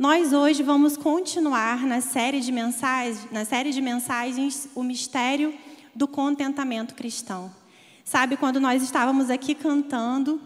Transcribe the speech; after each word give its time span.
Nós 0.00 0.32
hoje 0.32 0.62
vamos 0.62 0.96
continuar 0.96 1.86
na 1.86 2.00
série 2.00 2.40
de 2.40 2.50
mensagens, 2.50 3.30
na 3.30 3.44
série 3.44 3.70
de 3.70 3.82
mensagens 3.82 4.66
o 4.74 4.82
mistério 4.82 5.52
do 5.94 6.08
contentamento 6.08 6.94
cristão. 6.94 7.54
Sabe 8.02 8.38
quando 8.38 8.58
nós 8.58 8.82
estávamos 8.82 9.28
aqui 9.28 9.54
cantando 9.54 10.40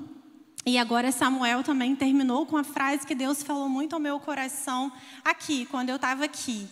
e 0.67 0.77
agora 0.77 1.13
Samuel 1.13 1.63
também 1.63 1.95
terminou 1.95 2.45
com 2.47 2.57
a 2.57 2.65
frase 2.65 3.07
que 3.07 3.15
Deus 3.15 3.45
falou 3.45 3.69
muito 3.69 3.93
ao 3.93 4.01
meu 4.01 4.19
coração 4.19 4.91
aqui, 5.25 5.67
quando 5.67 5.89
eu 5.89 5.97
estava 5.97 6.25
aqui. 6.25 6.67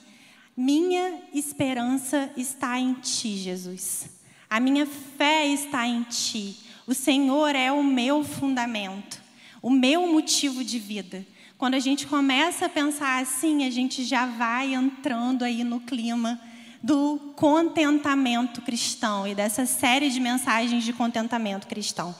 Minha 0.57 1.21
esperança 1.33 2.33
está 2.37 2.81
em 2.81 2.95
ti, 2.95 3.37
Jesus. 3.37 4.11
A 4.51 4.59
minha 4.59 4.87
fé 4.87 5.47
está 5.47 5.87
em 5.87 6.03
ti. 6.03 6.57
O 6.85 6.95
Senhor 6.95 7.55
é 7.55 7.71
o 7.71 7.85
meu 7.85 8.25
fundamento, 8.25 9.23
o 9.63 9.71
meu 9.71 10.09
motivo 10.09 10.65
de 10.65 10.81
vida. 10.81 11.25
Quando 11.63 11.75
a 11.75 11.79
gente 11.79 12.09
começa 12.09 12.67
a 12.67 12.69
pensar 12.69 13.23
assim, 13.23 13.65
a 13.65 13.71
gente 13.71 14.03
já 14.03 14.27
vai 14.27 14.75
entrando 14.75 15.45
aí 15.45 15.63
no 15.63 15.79
clima 15.79 16.41
do 16.83 17.35
contentamento 17.37 18.61
cristão 18.61 19.29
e 19.29 19.33
dessa 19.33 19.65
série 19.65 20.11
de 20.11 20.19
mensagens 20.19 20.83
de 20.83 20.93
contentamento 20.93 21.69
cristão. 21.69 22.13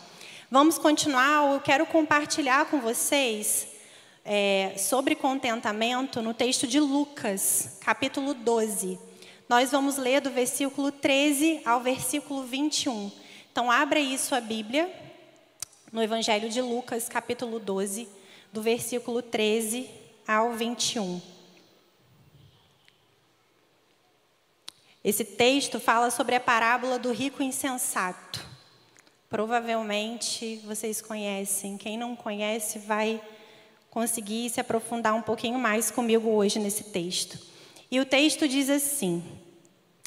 Vamos 0.49 0.79
continuar. 0.79 1.55
Eu 1.55 1.59
quero 1.59 1.85
compartilhar 1.87 2.67
com 2.67 2.81
vocês 2.81 3.67
é, 4.25 4.77
sobre 4.79 5.17
contentamento 5.17 6.23
no 6.23 6.33
texto 6.33 6.65
de 6.65 6.79
Lucas, 6.79 7.79
capítulo 7.81 8.35
12. 8.35 8.97
Nós 9.49 9.73
vamos 9.73 9.97
ler 9.97 10.21
do 10.21 10.31
versículo 10.31 10.93
13 10.93 11.63
ao 11.65 11.81
versículo 11.81 12.45
21. 12.45 13.11
Então, 13.51 13.73
abra 13.73 13.99
aí 13.99 14.17
sua 14.19 14.41
Bíblia 14.41 14.89
no 15.91 16.01
Evangelho 16.01 16.49
de 16.49 16.61
Lucas, 16.61 17.09
capítulo 17.09 17.59
12 17.59 18.22
do 18.53 18.61
versículo 18.61 19.23
13 19.23 19.89
ao 20.29 20.53
21. 20.53 21.21
Esse 25.03 25.25
texto 25.25 25.81
fala 25.81 26.11
sobre 26.11 26.37
a 26.37 26.41
parábola 26.41 26.99
do 26.99 27.11
rico 27.11 27.43
insensato. 27.43 28.47
Provavelmente 29.29 30.61
vocês 30.65 31.01
conhecem. 31.01 31.77
Quem 31.79 31.97
não 31.97 32.15
conhece 32.15 32.79
vai 32.79 33.21
conseguir 33.91 34.51
se 34.51 34.61
aprofundar 34.61 35.15
um 35.15 35.23
pouquinho 35.23 35.59
mais 35.59 35.91
comigo 35.91 36.29
hoje 36.29 36.59
nesse 36.59 36.85
texto. 36.85 37.39
E 37.91 37.99
o 37.99 38.05
texto 38.05 38.47
diz 38.47 38.71
assim: 38.71 39.25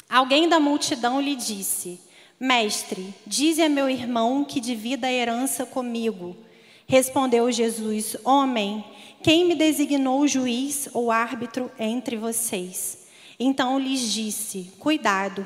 Alguém 0.08 0.48
da 0.48 0.58
multidão 0.58 1.20
lhe 1.20 1.36
disse: 1.36 2.00
Mestre, 2.38 3.12
dize 3.26 3.60
a 3.60 3.68
meu 3.68 3.90
irmão 3.90 4.44
que 4.44 4.60
divida 4.60 5.08
a 5.08 5.12
herança 5.12 5.66
comigo. 5.66 6.45
Respondeu 6.88 7.50
Jesus: 7.50 8.16
Homem, 8.24 8.84
quem 9.20 9.44
me 9.44 9.56
designou 9.56 10.26
juiz 10.28 10.88
ou 10.92 11.10
árbitro 11.10 11.70
entre 11.78 12.16
vocês? 12.16 13.06
Então 13.40 13.78
lhes 13.78 14.12
disse: 14.12 14.70
Cuidado, 14.78 15.44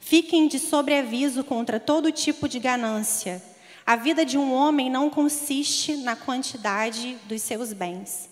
fiquem 0.00 0.48
de 0.48 0.58
sobreaviso 0.58 1.44
contra 1.44 1.78
todo 1.78 2.10
tipo 2.10 2.48
de 2.48 2.58
ganância. 2.58 3.42
A 3.84 3.96
vida 3.96 4.24
de 4.24 4.38
um 4.38 4.52
homem 4.52 4.88
não 4.88 5.10
consiste 5.10 5.96
na 5.96 6.16
quantidade 6.16 7.18
dos 7.28 7.42
seus 7.42 7.72
bens. 7.74 8.30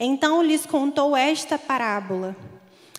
Então 0.00 0.42
lhes 0.42 0.64
contou 0.64 1.14
esta 1.14 1.58
parábola: 1.58 2.34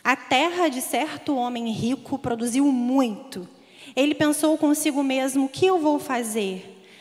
A 0.03 0.15
terra 0.15 0.69
de 0.69 0.81
certo 0.81 1.35
homem 1.35 1.71
rico 1.71 2.19
produziu 2.19 2.65
muito. 2.65 3.49
Ele 3.95 4.13
pensou 4.13 4.55
consigo 4.55 5.03
mesmo: 5.03 5.45
O 5.45 5.49
que 5.49 5.65
eu 5.65 5.79
vou 5.79 5.97
fazer? 5.97 6.78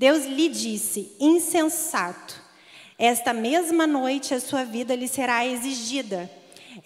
Deus 0.00 0.24
lhe 0.24 0.48
disse: 0.48 1.14
insensato, 1.20 2.42
esta 2.98 3.34
mesma 3.34 3.86
noite 3.86 4.32
a 4.32 4.40
sua 4.40 4.64
vida 4.64 4.94
lhe 4.94 5.06
será 5.06 5.46
exigida. 5.46 6.30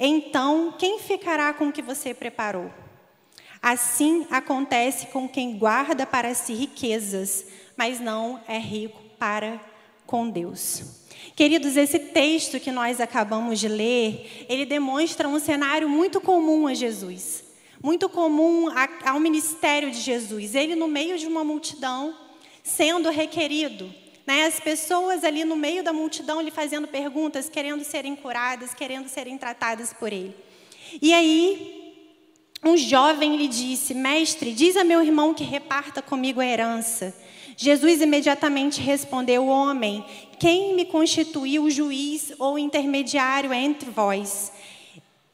Então, 0.00 0.74
quem 0.76 0.98
ficará 0.98 1.54
com 1.54 1.68
o 1.68 1.72
que 1.72 1.80
você 1.80 2.12
preparou? 2.12 2.72
Assim 3.62 4.26
acontece 4.32 5.06
com 5.06 5.28
quem 5.28 5.56
guarda 5.56 6.04
para 6.04 6.34
si 6.34 6.54
riquezas, 6.54 7.46
mas 7.76 8.00
não 8.00 8.42
é 8.48 8.58
rico 8.58 9.00
para 9.16 9.60
com 10.04 10.28
Deus. 10.28 10.82
Queridos, 11.36 11.76
esse 11.76 12.00
texto 12.00 12.58
que 12.58 12.72
nós 12.72 13.00
acabamos 13.00 13.60
de 13.60 13.68
ler, 13.68 14.44
ele 14.48 14.66
demonstra 14.66 15.28
um 15.28 15.38
cenário 15.38 15.88
muito 15.88 16.20
comum 16.20 16.66
a 16.66 16.74
Jesus, 16.74 17.44
muito 17.80 18.08
comum 18.08 18.66
ao 19.04 19.20
ministério 19.20 19.92
de 19.92 20.00
Jesus. 20.00 20.56
Ele 20.56 20.74
no 20.74 20.88
meio 20.88 21.16
de 21.16 21.28
uma 21.28 21.44
multidão, 21.44 22.23
sendo 22.64 23.10
requerido. 23.10 23.92
Né? 24.26 24.46
As 24.46 24.58
pessoas 24.58 25.22
ali 25.22 25.44
no 25.44 25.54
meio 25.54 25.84
da 25.84 25.92
multidão 25.92 26.40
lhe 26.40 26.50
fazendo 26.50 26.88
perguntas, 26.88 27.48
querendo 27.48 27.84
serem 27.84 28.16
curadas, 28.16 28.72
querendo 28.72 29.06
serem 29.06 29.36
tratadas 29.36 29.92
por 29.92 30.12
ele. 30.12 30.34
E 31.00 31.12
aí, 31.12 31.94
um 32.64 32.76
jovem 32.76 33.36
lhe 33.36 33.46
disse: 33.46 33.92
Mestre, 33.92 34.52
diz 34.52 34.76
a 34.76 34.82
meu 34.82 35.02
irmão 35.02 35.34
que 35.34 35.44
reparta 35.44 36.00
comigo 36.00 36.40
a 36.40 36.46
herança. 36.46 37.14
Jesus 37.56 38.00
imediatamente 38.00 38.80
respondeu: 38.80 39.46
Homem, 39.46 40.04
quem 40.40 40.74
me 40.74 40.86
constituiu 40.86 41.70
juiz 41.70 42.32
ou 42.38 42.58
intermediário 42.58 43.52
entre 43.52 43.90
vós? 43.90 44.50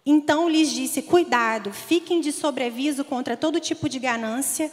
Então 0.05 0.49
lhes 0.49 0.73
disse: 0.73 1.03
Cuidado, 1.03 1.73
fiquem 1.73 2.21
de 2.21 2.33
sobreaviso 2.33 3.05
contra 3.05 3.37
todo 3.37 3.61
tipo 3.61 3.89
de 3.89 4.01
ganância 4.01 4.71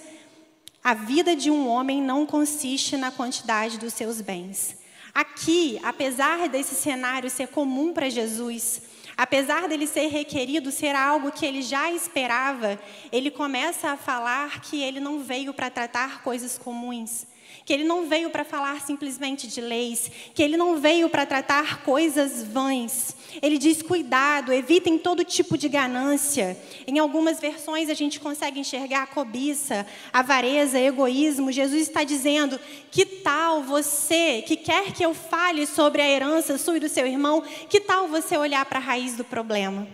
a 0.87 0.93
vida 0.93 1.35
de 1.35 1.51
um 1.51 1.67
homem 1.67 2.01
não 2.01 2.25
consiste 2.25 2.95
na 2.95 3.11
quantidade 3.11 3.77
dos 3.77 3.93
seus 3.93 4.21
bens. 4.21 4.77
Aqui, 5.13 5.77
apesar 5.83 6.47
desse 6.47 6.75
cenário 6.75 7.29
ser 7.29 7.49
comum 7.49 7.91
para 7.91 8.09
Jesus, 8.09 8.81
apesar 9.17 9.67
dele 9.67 9.85
ser 9.85 10.07
requerido 10.07 10.71
ser 10.71 10.95
algo 10.95 11.29
que 11.29 11.45
ele 11.45 11.61
já 11.61 11.91
esperava, 11.91 12.79
ele 13.11 13.29
começa 13.29 13.89
a 13.89 13.97
falar 13.97 14.61
que 14.61 14.81
ele 14.81 15.01
não 15.01 15.19
veio 15.19 15.53
para 15.53 15.69
tratar 15.69 16.23
coisas 16.23 16.57
comuns, 16.57 17.27
que 17.67 17.73
ele 17.73 17.83
não 17.83 18.07
veio 18.07 18.29
para 18.29 18.45
falar 18.45 18.79
simplesmente 18.79 19.45
de 19.45 19.59
leis, 19.59 20.09
que 20.33 20.41
ele 20.41 20.55
não 20.55 20.77
veio 20.77 21.09
para 21.09 21.25
tratar 21.25 21.83
coisas 21.83 22.41
vãs. 22.41 23.13
Ele 23.41 23.57
diz: 23.57 23.81
cuidado, 23.81 24.53
evitem 24.53 24.97
todo 24.97 25.25
tipo 25.25 25.57
de 25.57 25.67
ganância. 25.67 26.57
Em 26.87 26.97
algumas 26.97 27.41
versões 27.41 27.89
a 27.89 27.93
gente 27.93 28.21
consegue 28.21 28.57
enxergar 28.57 29.03
a 29.03 29.07
cobiça, 29.07 29.85
avareza, 30.13 30.79
egoísmo. 30.79 31.51
Jesus 31.51 31.81
está 31.81 32.05
dizendo: 32.05 32.57
que 32.89 33.05
tal 33.05 33.61
você, 33.61 34.41
que 34.47 34.55
quer 34.55 34.93
que 34.93 35.03
eu 35.03 35.13
fale 35.13 35.67
sobre 35.67 36.01
a 36.01 36.07
herança 36.07 36.57
sua 36.57 36.77
e 36.77 36.79
do 36.79 36.87
seu 36.87 37.05
irmão, 37.05 37.43
que 37.69 37.81
tal 37.81 38.07
você 38.07 38.37
olhar 38.37 38.63
para 38.63 38.79
a 38.79 38.81
raiz 38.81 39.17
do 39.17 39.25
problema? 39.25 39.85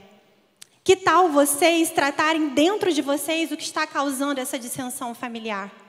Que 0.84 0.96
tal 0.96 1.30
vocês 1.30 1.90
tratarem 1.90 2.50
dentro 2.50 2.94
de 2.94 3.02
vocês 3.02 3.52
o 3.52 3.58
que 3.58 3.64
está 3.64 3.88
causando 3.88 4.40
essa 4.40 4.60
dissensão 4.60 5.16
familiar? 5.16 5.83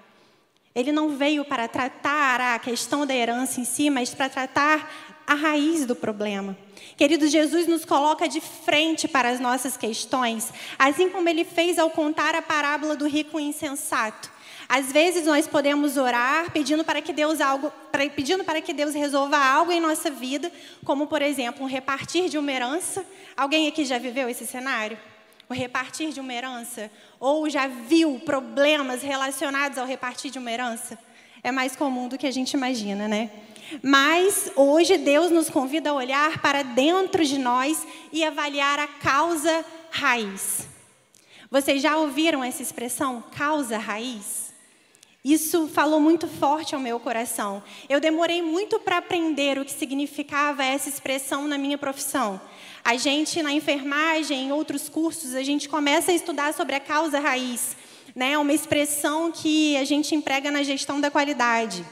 Ele 0.74 0.90
não 0.90 1.10
veio 1.10 1.44
para 1.44 1.68
tratar 1.68 2.40
a 2.40 2.58
questão 2.58 3.06
da 3.06 3.14
herança 3.14 3.60
em 3.60 3.64
si, 3.64 3.88
mas 3.90 4.12
para 4.12 4.28
tratar 4.28 4.90
a 5.26 5.34
raiz 5.34 5.86
do 5.86 5.94
problema. 5.94 6.56
Querido, 6.96 7.26
Jesus 7.28 7.66
nos 7.66 7.84
coloca 7.84 8.28
de 8.28 8.40
frente 8.40 9.06
para 9.06 9.28
as 9.28 9.40
nossas 9.40 9.76
questões, 9.76 10.52
assim 10.78 11.08
como 11.08 11.28
ele 11.28 11.44
fez 11.44 11.78
ao 11.78 11.90
contar 11.90 12.34
a 12.34 12.42
parábola 12.42 12.96
do 12.96 13.06
rico 13.06 13.38
insensato. 13.38 14.32
Às 14.68 14.90
vezes 14.90 15.26
nós 15.26 15.46
podemos 15.46 15.96
orar 15.96 16.50
pedindo 16.50 16.84
para 16.84 17.00
que 17.00 17.12
Deus 17.12 17.40
algo, 17.40 17.72
pedindo 18.16 18.44
para 18.44 18.60
que 18.60 18.72
Deus 18.72 18.94
resolva 18.94 19.36
algo 19.36 19.70
em 19.70 19.80
nossa 19.80 20.10
vida, 20.10 20.50
como 20.84 21.06
por 21.06 21.22
exemplo, 21.22 21.64
um 21.64 21.68
repartir 21.68 22.28
de 22.28 22.38
uma 22.38 22.50
herança. 22.50 23.04
Alguém 23.36 23.68
aqui 23.68 23.84
já 23.84 23.98
viveu 23.98 24.28
esse 24.28 24.46
cenário? 24.46 24.98
O 25.48 25.54
repartir 25.54 26.12
de 26.12 26.20
uma 26.20 26.32
herança? 26.32 26.90
Ou 27.20 27.48
já 27.48 27.66
viu 27.66 28.20
problemas 28.20 29.02
relacionados 29.02 29.78
ao 29.78 29.86
repartir 29.86 30.30
de 30.30 30.38
uma 30.38 30.50
herança? 30.50 30.98
É 31.42 31.52
mais 31.52 31.76
comum 31.76 32.08
do 32.08 32.16
que 32.16 32.26
a 32.26 32.30
gente 32.30 32.54
imagina, 32.54 33.06
né? 33.06 33.30
Mas 33.82 34.50
hoje 34.56 34.96
Deus 34.98 35.30
nos 35.30 35.50
convida 35.50 35.90
a 35.90 35.94
olhar 35.94 36.40
para 36.40 36.62
dentro 36.62 37.24
de 37.24 37.38
nós 37.38 37.86
e 38.12 38.24
avaliar 38.24 38.78
a 38.78 38.86
causa 38.86 39.64
raiz. 39.90 40.66
Vocês 41.50 41.80
já 41.80 41.96
ouviram 41.96 42.42
essa 42.42 42.62
expressão, 42.62 43.22
causa 43.36 43.78
raiz? 43.78 44.43
Isso 45.24 45.66
falou 45.68 45.98
muito 45.98 46.28
forte 46.28 46.74
ao 46.74 46.80
meu 46.80 47.00
coração. 47.00 47.62
Eu 47.88 47.98
demorei 47.98 48.42
muito 48.42 48.78
para 48.78 48.98
aprender 48.98 49.58
o 49.58 49.64
que 49.64 49.72
significava 49.72 50.62
essa 50.62 50.90
expressão 50.90 51.48
na 51.48 51.56
minha 51.56 51.78
profissão. 51.78 52.38
A 52.84 52.98
gente, 52.98 53.42
na 53.42 53.50
enfermagem, 53.50 54.48
em 54.48 54.52
outros 54.52 54.90
cursos, 54.90 55.34
a 55.34 55.42
gente 55.42 55.66
começa 55.66 56.12
a 56.12 56.14
estudar 56.14 56.52
sobre 56.52 56.74
a 56.74 56.80
causa 56.80 57.18
raiz, 57.20 57.74
né? 58.14 58.36
Uma 58.36 58.52
expressão 58.52 59.32
que 59.32 59.74
a 59.78 59.84
gente 59.84 60.14
emprega 60.14 60.50
na 60.50 60.62
gestão 60.62 61.00
da 61.00 61.10
qualidade. 61.10 61.82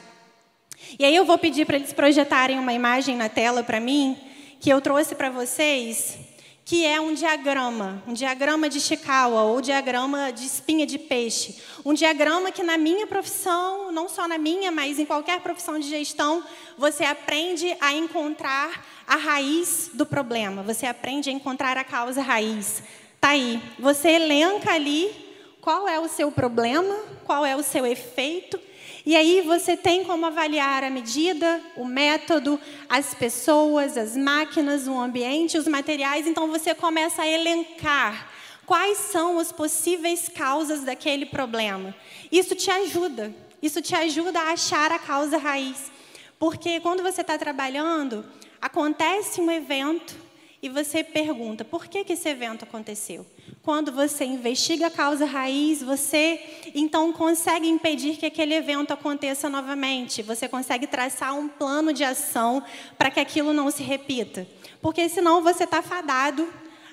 E 0.99 1.03
aí 1.03 1.15
eu 1.15 1.25
vou 1.25 1.39
pedir 1.39 1.65
para 1.65 1.77
eles 1.77 1.91
projetarem 1.91 2.59
uma 2.59 2.71
imagem 2.71 3.15
na 3.15 3.29
tela 3.29 3.63
para 3.63 3.79
mim, 3.79 4.15
que 4.59 4.69
eu 4.69 4.79
trouxe 4.79 5.15
para 5.15 5.31
vocês, 5.31 6.19
que 6.65 6.85
é 6.85 6.99
um 6.99 7.13
diagrama, 7.13 8.01
um 8.07 8.13
diagrama 8.13 8.69
de 8.69 8.79
Chikawa 8.79 9.43
ou 9.43 9.59
diagrama 9.59 10.31
de 10.31 10.45
espinha 10.45 10.85
de 10.85 10.97
peixe. 10.97 11.61
Um 11.83 11.93
diagrama 11.93 12.51
que 12.51 12.63
na 12.63 12.77
minha 12.77 13.05
profissão, 13.05 13.91
não 13.91 14.07
só 14.07 14.27
na 14.27 14.37
minha, 14.37 14.71
mas 14.71 14.97
em 14.97 15.05
qualquer 15.05 15.41
profissão 15.41 15.77
de 15.77 15.89
gestão, 15.89 16.43
você 16.77 17.03
aprende 17.03 17.75
a 17.81 17.93
encontrar 17.93 18.85
a 19.05 19.17
raiz 19.17 19.91
do 19.93 20.05
problema, 20.05 20.63
você 20.63 20.85
aprende 20.85 21.29
a 21.29 21.33
encontrar 21.33 21.77
a 21.77 21.83
causa 21.83 22.21
raiz. 22.21 22.81
Tá 23.19 23.29
aí, 23.29 23.61
você 23.77 24.11
elenca 24.11 24.71
ali 24.71 25.11
qual 25.59 25.87
é 25.87 25.99
o 25.99 26.07
seu 26.07 26.31
problema, 26.31 26.95
qual 27.25 27.45
é 27.45 27.55
o 27.55 27.63
seu 27.63 27.85
efeito 27.85 28.59
e 29.05 29.17
aí 29.17 29.41
você 29.41 29.75
tem 29.75 30.05
como 30.05 30.25
avaliar 30.25 30.83
a 30.83 30.89
medida, 30.89 31.61
o 31.75 31.83
método, 31.83 32.59
as 32.87 33.13
pessoas, 33.13 33.97
as 33.97 34.15
máquinas, 34.15 34.87
o 34.87 34.97
ambiente, 34.97 35.57
os 35.57 35.67
materiais. 35.67 36.25
Então 36.25 36.47
você 36.47 36.73
começa 36.73 37.21
a 37.21 37.27
elencar 37.27 38.31
quais 38.65 38.97
são 38.97 39.39
as 39.39 39.51
possíveis 39.51 40.29
causas 40.29 40.85
daquele 40.85 41.25
problema. 41.25 41.93
Isso 42.31 42.55
te 42.55 42.71
ajuda. 42.71 43.33
Isso 43.61 43.81
te 43.81 43.93
ajuda 43.93 44.39
a 44.39 44.51
achar 44.53 44.89
a 44.91 44.99
causa 44.99 45.37
raiz. 45.37 45.91
Porque 46.39 46.79
quando 46.79 47.03
você 47.03 47.21
está 47.21 47.37
trabalhando, 47.37 48.25
acontece 48.61 49.41
um 49.41 49.51
evento 49.51 50.15
e 50.61 50.69
você 50.69 51.03
pergunta: 51.03 51.65
por 51.65 51.87
que, 51.87 52.05
que 52.05 52.13
esse 52.13 52.29
evento 52.29 52.63
aconteceu? 52.63 53.25
Quando 53.63 53.93
você 53.93 54.25
investiga 54.25 54.87
a 54.87 54.91
causa 54.91 55.23
raiz, 55.23 55.81
você 55.81 56.37
então 56.75 57.13
consegue 57.13 57.65
impedir 57.65 58.17
que 58.17 58.25
aquele 58.25 58.53
evento 58.53 58.91
aconteça 58.91 59.49
novamente. 59.49 60.21
Você 60.21 60.49
consegue 60.49 60.85
traçar 60.85 61.33
um 61.33 61.47
plano 61.47 61.93
de 61.93 62.03
ação 62.03 62.61
para 62.97 63.09
que 63.09 63.21
aquilo 63.21 63.53
não 63.53 63.71
se 63.71 63.81
repita. 63.81 64.45
Porque 64.81 65.07
senão 65.07 65.41
você 65.41 65.63
está 65.63 65.81
fadado 65.81 66.45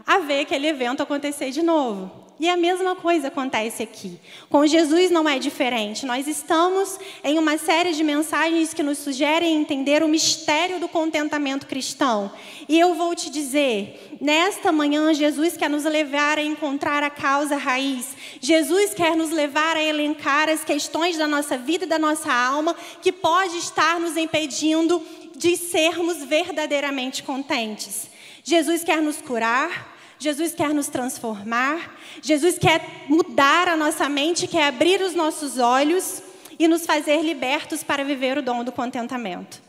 a 0.06 0.20
ver 0.20 0.42
aquele 0.42 0.68
evento 0.68 1.02
acontecer 1.02 1.50
de 1.50 1.60
novo. 1.60 2.29
E 2.40 2.48
a 2.48 2.56
mesma 2.56 2.96
coisa 2.96 3.28
acontece 3.28 3.82
aqui. 3.82 4.18
Com 4.48 4.66
Jesus 4.66 5.10
não 5.10 5.28
é 5.28 5.38
diferente. 5.38 6.06
Nós 6.06 6.26
estamos 6.26 6.98
em 7.22 7.38
uma 7.38 7.58
série 7.58 7.92
de 7.92 8.02
mensagens 8.02 8.72
que 8.72 8.82
nos 8.82 8.96
sugerem 8.96 9.60
entender 9.60 10.02
o 10.02 10.08
mistério 10.08 10.80
do 10.80 10.88
contentamento 10.88 11.66
cristão. 11.66 12.32
E 12.66 12.80
eu 12.80 12.94
vou 12.94 13.14
te 13.14 13.28
dizer, 13.28 14.16
nesta 14.18 14.72
manhã, 14.72 15.12
Jesus 15.12 15.54
quer 15.54 15.68
nos 15.68 15.84
levar 15.84 16.38
a 16.38 16.42
encontrar 16.42 17.02
a 17.02 17.10
causa 17.10 17.56
raiz. 17.56 18.16
Jesus 18.40 18.94
quer 18.94 19.14
nos 19.14 19.30
levar 19.30 19.76
a 19.76 19.82
elencar 19.82 20.48
as 20.48 20.64
questões 20.64 21.18
da 21.18 21.28
nossa 21.28 21.58
vida 21.58 21.84
e 21.84 21.88
da 21.88 21.98
nossa 21.98 22.32
alma 22.32 22.74
que 23.02 23.12
pode 23.12 23.58
estar 23.58 24.00
nos 24.00 24.16
impedindo 24.16 25.02
de 25.36 25.58
sermos 25.58 26.24
verdadeiramente 26.24 27.22
contentes. 27.22 28.08
Jesus 28.42 28.82
quer 28.82 29.02
nos 29.02 29.18
curar, 29.18 29.89
Jesus 30.20 30.52
quer 30.52 30.74
nos 30.74 30.88
transformar, 30.88 31.98
Jesus 32.20 32.58
quer 32.58 33.06
mudar 33.08 33.66
a 33.68 33.76
nossa 33.76 34.06
mente, 34.06 34.46
quer 34.46 34.68
abrir 34.68 35.00
os 35.00 35.14
nossos 35.14 35.56
olhos 35.58 36.22
e 36.58 36.68
nos 36.68 36.84
fazer 36.84 37.22
libertos 37.22 37.82
para 37.82 38.04
viver 38.04 38.36
o 38.36 38.42
dom 38.42 38.62
do 38.62 38.70
contentamento. 38.70 39.62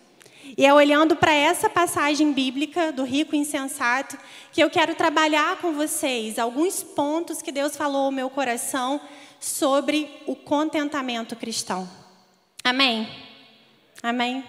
E 0.58 0.66
é 0.66 0.74
olhando 0.74 1.16
para 1.16 1.34
essa 1.34 1.70
passagem 1.70 2.34
bíblica 2.34 2.92
do 2.92 3.06
rico 3.06 3.34
insensato 3.34 4.18
que 4.52 4.62
eu 4.62 4.70
quero 4.70 4.94
trabalhar 4.94 5.56
com 5.62 5.72
vocês 5.72 6.38
alguns 6.38 6.84
pontos 6.84 7.42
que 7.42 7.54
Deus 7.54 7.78
falou 7.78 8.08
ao 8.08 8.12
meu 8.12 8.30
coração 8.30 9.00
sobre 9.40 10.10
o 10.28 10.36
contentamento 10.36 11.34
cristão. 11.38 11.90
Amém? 12.62 13.08
Amém? 14.04 14.44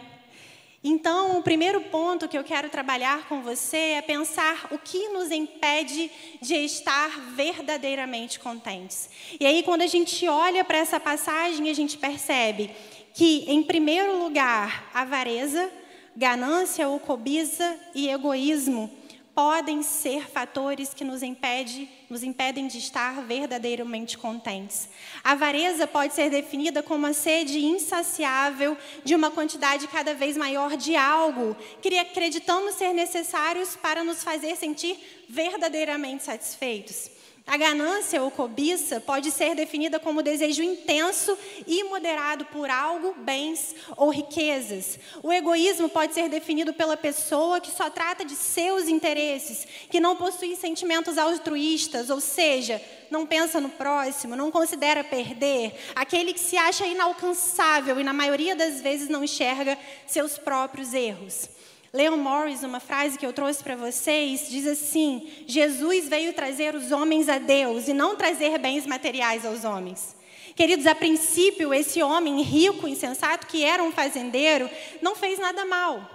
Então, 0.85 1.39
o 1.39 1.43
primeiro 1.43 1.81
ponto 1.81 2.27
que 2.27 2.37
eu 2.37 2.43
quero 2.43 2.69
trabalhar 2.69 3.29
com 3.29 3.41
você 3.41 3.77
é 3.77 4.03
pensar 4.03 4.67
o 4.73 4.79
que 4.79 5.09
nos 5.11 5.31
impede 5.31 6.11
de 6.41 6.55
estar 6.57 7.09
verdadeiramente 7.37 8.41
contentes. 8.41 9.09
E 9.39 9.47
aí, 9.47 9.63
quando 9.63 9.83
a 9.83 9.87
gente 9.87 10.27
olha 10.27 10.65
para 10.65 10.79
essa 10.79 10.99
passagem, 10.99 11.71
a 11.71 11.75
gente 11.75 11.97
percebe 11.97 12.71
que, 13.15 13.45
em 13.47 13.63
primeiro 13.63 14.19
lugar, 14.19 14.91
avareza, 14.93 15.71
ganância 16.17 16.89
ou 16.89 16.99
cobiça 16.99 17.79
e 17.95 18.09
egoísmo 18.09 18.91
podem 19.35 19.83
ser 19.83 20.29
fatores 20.29 20.93
que 20.93 21.05
nos, 21.05 21.23
impede, 21.23 21.89
nos 22.11 22.23
impedem 22.23 22.67
de 22.67 22.79
estar 22.79 23.23
verdadeiramente 23.23 24.19
contentes. 24.19 24.89
A 25.25 25.33
avareza 25.33 25.87
pode 25.87 26.15
ser 26.15 26.29
definida 26.29 26.83
como 26.83 27.07
a 27.07 27.13
sede 27.13 27.59
insaciável 27.59 28.77
de 29.05 29.15
uma 29.15 29.31
quantidade 29.31 29.89
cada 29.89 30.15
vez 30.15 30.37
maior 30.37 30.77
de 30.77 30.95
algo 30.95 31.57
que 31.81 31.99
acreditamos 31.99 32.75
ser 32.75 32.93
necessários 32.93 33.75
para 33.77 34.05
nos 34.05 34.23
fazer 34.23 34.55
sentir 34.57 34.99
verdadeiramente 35.29 36.25
satisfeitos. 36.25 37.22
A 37.47 37.57
ganância 37.57 38.23
ou 38.23 38.31
cobiça 38.31 39.01
pode 39.01 39.31
ser 39.31 39.55
definida 39.55 39.99
como 39.99 40.23
desejo 40.23 40.63
intenso 40.63 41.37
e 41.67 41.81
imoderado 41.81 42.45
por 42.47 42.71
algo, 42.71 43.15
bens 43.19 43.75
ou 43.97 44.11
riquezas. 44.11 44.99
O 45.23 45.33
egoísmo 45.33 45.89
pode 45.89 46.15
ser 46.15 46.29
definido 46.29 46.73
pela 46.73 46.97
pessoa 46.97 47.61
que 47.61 47.71
só 47.71 47.91
trata 47.91 48.25
de 48.25 48.37
seus 48.37 48.87
interesses, 48.87 49.67
que 49.91 50.01
não 50.01 50.15
possui 50.17 50.55
sentimentos 50.55 51.19
altruístas, 51.19 52.11
ou 52.11 52.21
seja, 52.21 52.81
não 53.11 53.27
pensa 53.27 53.61
no 53.61 53.69
próximo, 53.69 54.37
não 54.37 54.51
considera 54.51 55.03
perder, 55.03 55.75
aquele 55.95 56.33
que 56.33 56.41
se 56.41 56.57
acha 56.57 56.87
inalcançável 56.87 57.99
e 57.99 58.05
na 58.05 58.13
maioria 58.13 58.55
das 58.55 58.81
vezes 58.81 59.09
não 59.09 59.25
enxerga 59.25 59.77
seus 60.07 60.39
próprios 60.39 60.95
erros. 60.95 61.49
Leon 61.95 62.17
Morris, 62.17 62.63
uma 62.63 62.81
frase 62.81 63.19
que 63.19 63.27
eu 63.27 63.35
trouxe 63.35 63.63
para 63.63 63.77
vocês, 63.77 64.49
diz 64.49 64.67
assim: 64.67 65.31
Jesus 65.47 66.09
veio 66.09 66.33
trazer 66.33 66.75
os 66.75 66.91
homens 66.91 67.29
a 67.29 67.37
Deus 67.37 67.87
e 67.87 67.93
não 67.93 68.17
trazer 68.17 68.59
bens 68.59 68.87
materiais 68.87 69.45
aos 69.45 69.63
homens. 69.63 70.17
Queridos, 70.57 70.87
a 70.87 70.95
princípio, 70.95 71.75
esse 71.75 72.03
homem 72.03 72.41
rico, 72.41 72.89
insensato, 72.89 73.47
que 73.47 73.63
era 73.63 73.83
um 73.83 73.93
fazendeiro, 73.93 74.71
não 75.03 75.15
fez 75.15 75.39
nada 75.39 75.67
mal. 75.67 76.11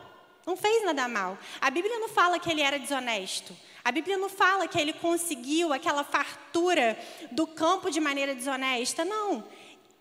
Não 0.47 0.57
fez 0.57 0.83
nada 0.83 1.07
mal. 1.07 1.37
A 1.61 1.69
Bíblia 1.69 1.99
não 1.99 2.09
fala 2.09 2.39
que 2.39 2.49
ele 2.49 2.61
era 2.61 2.79
desonesto. 2.79 3.55
A 3.83 3.91
Bíblia 3.91 4.17
não 4.17 4.29
fala 4.29 4.67
que 4.67 4.79
ele 4.79 4.93
conseguiu 4.93 5.71
aquela 5.71 6.03
fartura 6.03 6.97
do 7.31 7.45
campo 7.45 7.91
de 7.91 7.99
maneira 7.99 8.33
desonesta. 8.33 9.05
Não. 9.05 9.43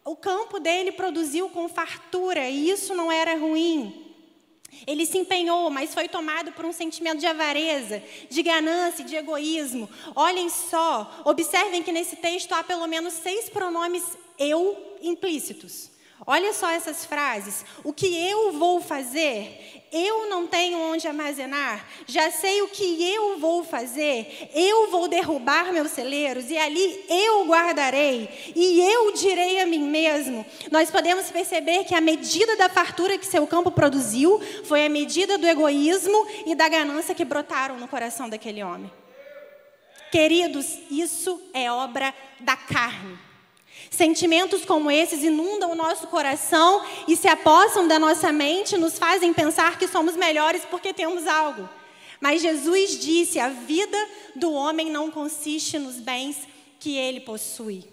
O 0.04 0.16
campo 0.16 0.59
dele 0.59 0.92
produziu 0.92 1.50
com 1.50 1.68
fartura 1.68 2.49
e 2.49 2.71
isso 2.71 2.95
não 2.95 3.12
era 3.12 3.37
ruim. 3.37 4.05
Ele 4.87 5.06
se 5.06 5.18
empenhou, 5.18 5.71
mas 5.71 5.95
foi 5.95 6.09
tomado 6.09 6.52
por 6.52 6.64
um 6.64 6.73
sentimento 6.73 7.18
de 7.18 7.26
avareza, 7.26 8.02
de 8.28 8.42
ganância, 8.42 9.04
de 9.04 9.14
egoísmo. 9.14 9.88
Olhem 10.14 10.49
só, 10.49 11.23
observem 11.25 11.83
que 11.83 11.92
nesse 11.92 12.16
texto 12.16 12.52
há 12.52 12.64
pelo 12.64 12.87
menos 12.87 13.14
seis 13.14 13.49
pronomes 13.49 14.02
eu 14.38 14.97
implícitos. 15.02 15.90
Olha 16.26 16.52
só 16.52 16.71
essas 16.71 17.04
frases. 17.04 17.64
O 17.85 17.92
que 17.92 18.06
eu 18.06 18.52
vou 18.52 18.80
fazer? 18.80 19.86
Eu 19.98 20.28
não 20.28 20.46
tenho 20.46 20.78
onde 20.78 21.08
armazenar. 21.08 21.86
Já 22.06 22.30
sei 22.30 22.60
o 22.60 22.68
que 22.68 23.02
eu 23.02 23.38
vou 23.38 23.64
fazer. 23.64 24.50
Eu 24.54 24.90
vou 24.90 25.08
derrubar 25.08 25.72
meus 25.72 25.92
celeiros 25.92 26.50
e 26.50 26.58
ali 26.58 27.04
eu 27.08 27.46
guardarei. 27.46 28.52
E 28.54 28.80
eu 28.80 29.12
direi 29.12 29.58
a 29.60 29.66
mim 29.66 29.88
mesmo. 29.88 30.44
Nós 30.70 30.90
podemos 30.90 31.30
perceber 31.30 31.84
que 31.84 31.94
a 31.94 32.00
medida 32.00 32.56
da 32.56 32.68
fartura 32.68 33.16
que 33.16 33.24
seu 33.24 33.46
campo 33.46 33.70
produziu 33.70 34.38
foi 34.64 34.84
a 34.84 34.88
medida 34.90 35.38
do 35.38 35.46
egoísmo 35.46 36.26
e 36.44 36.54
da 36.54 36.68
ganância 36.68 37.14
que 37.14 37.24
brotaram 37.24 37.78
no 37.78 37.88
coração 37.88 38.28
daquele 38.28 38.62
homem. 38.62 38.92
Queridos, 40.12 40.78
isso 40.90 41.40
é 41.54 41.72
obra 41.72 42.14
da 42.40 42.54
carne. 42.54 43.18
Sentimentos 43.96 44.62
como 44.66 44.90
esses 44.90 45.24
inundam 45.24 45.72
o 45.72 45.74
nosso 45.74 46.06
coração 46.08 46.84
e 47.08 47.16
se 47.16 47.26
apossam 47.28 47.88
da 47.88 47.98
nossa 47.98 48.30
mente, 48.30 48.76
nos 48.76 48.98
fazem 48.98 49.32
pensar 49.32 49.78
que 49.78 49.88
somos 49.88 50.14
melhores 50.14 50.66
porque 50.66 50.92
temos 50.92 51.26
algo. 51.26 51.66
Mas 52.20 52.42
Jesus 52.42 52.98
disse: 53.00 53.40
a 53.40 53.48
vida 53.48 53.96
do 54.34 54.52
homem 54.52 54.90
não 54.90 55.10
consiste 55.10 55.78
nos 55.78 55.96
bens 55.96 56.46
que 56.78 56.94
ele 56.94 57.20
possui. 57.20 57.88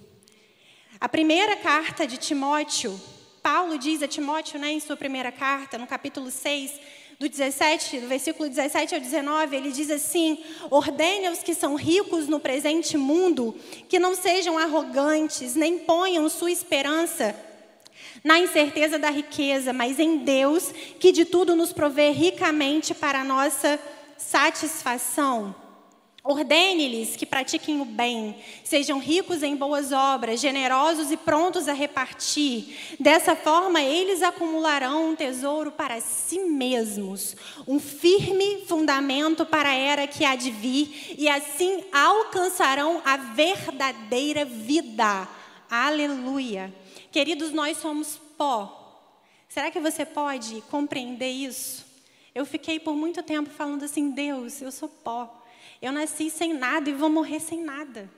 A 1.00 1.07
primeira 1.07 1.55
carta 1.55 2.05
de 2.05 2.17
Timóteo, 2.17 3.00
Paulo 3.41 3.77
diz 3.77 4.03
a 4.03 4.07
Timóteo, 4.07 4.60
né, 4.60 4.74
em 4.74 4.81
sua 4.81 4.98
primeira 4.98 5.31
carta, 5.31 5.77
no 5.77 5.88
capítulo 5.88 6.29
6, 6.29 6.81
do 7.20 7.29
17, 7.29 8.00
do 8.00 8.08
versículo 8.08 8.50
17 8.50 8.96
ao 8.96 9.01
19, 9.01 9.55
ele 9.55 9.72
diz 9.72 9.89
assim: 9.89 10.38
Ordene 10.70 11.27
aos 11.27 11.39
que 11.39 11.53
são 11.53 11.75
ricos 11.75 12.27
no 12.27 12.39
presente 12.39 12.98
mundo 12.98 13.55
que 13.88 14.00
não 14.00 14.15
sejam 14.15 14.58
arrogantes, 14.58 15.55
nem 15.55 15.79
ponham 15.79 16.27
sua 16.29 16.51
esperança 16.51 17.36
Na 18.24 18.39
incerteza 18.39 18.98
da 18.98 19.10
riqueza, 19.10 19.74
mas 19.74 20.00
em 20.00 20.20
Deus, 20.20 20.72
que 21.00 21.12
de 21.12 21.25
tudo 21.25 21.55
nos 21.55 21.74
provê 21.74 22.12
ricamente 22.12 22.93
para 22.93 23.20
a 23.20 23.24
nossa 23.24 23.79
satisfação. 24.17 25.62
Ordene-lhes 26.25 27.18
que 27.18 27.25
pratiquem 27.25 27.82
o 27.82 27.86
bem, 27.86 28.38
sejam 28.63 28.98
ricos 28.98 29.44
em 29.44 29.58
boas 29.58 29.92
obras, 29.92 30.39
generosos 30.39 31.12
e 31.12 31.18
prontos 31.18 31.68
a 31.68 31.74
repartir. 31.74 32.96
Dessa 32.98 33.36
forma, 33.36 33.82
eles 33.82 34.22
acumularão 34.22 35.10
um 35.10 35.15
tesouro 35.18 35.70
para 35.70 36.00
si 36.00 36.39
mesmos, 36.39 37.36
um 37.68 37.77
firme 37.77 38.63
fundamento 38.65 39.46
para 39.46 39.68
a 39.68 39.75
era 39.75 40.08
que 40.08 40.24
há 40.24 40.34
de 40.38 40.50
vir, 40.50 41.13
e 41.18 41.27
assim 41.27 41.84
alcançarão 41.92 43.01
a 43.03 43.18
verdadeira 43.18 44.46
vida. 44.46 45.27
Aleluia. 45.70 46.74
Queridos, 47.12 47.51
nós 47.51 47.80
somos 47.80 48.18
pó. 48.38 49.12
Será 49.50 49.70
que 49.70 49.80
você 49.82 50.06
pode 50.06 50.62
compreender 50.72 51.32
isso? 51.32 51.86
Eu 52.34 52.46
fiquei 52.46 52.80
por 52.80 52.96
muito 52.96 53.22
tempo 53.22 53.50
falando 53.50 53.84
assim: 53.84 54.10
Deus, 54.10 54.62
eu 54.62 54.72
sou 54.72 54.88
pó. 54.88 55.43
Eu 55.84 55.92
nasci 55.92 56.30
sem 56.30 56.54
nada 56.54 56.90
e 56.90 56.94
vou 56.94 57.10
morrer 57.10 57.42
sem 57.42 57.62
nada. 57.62 58.10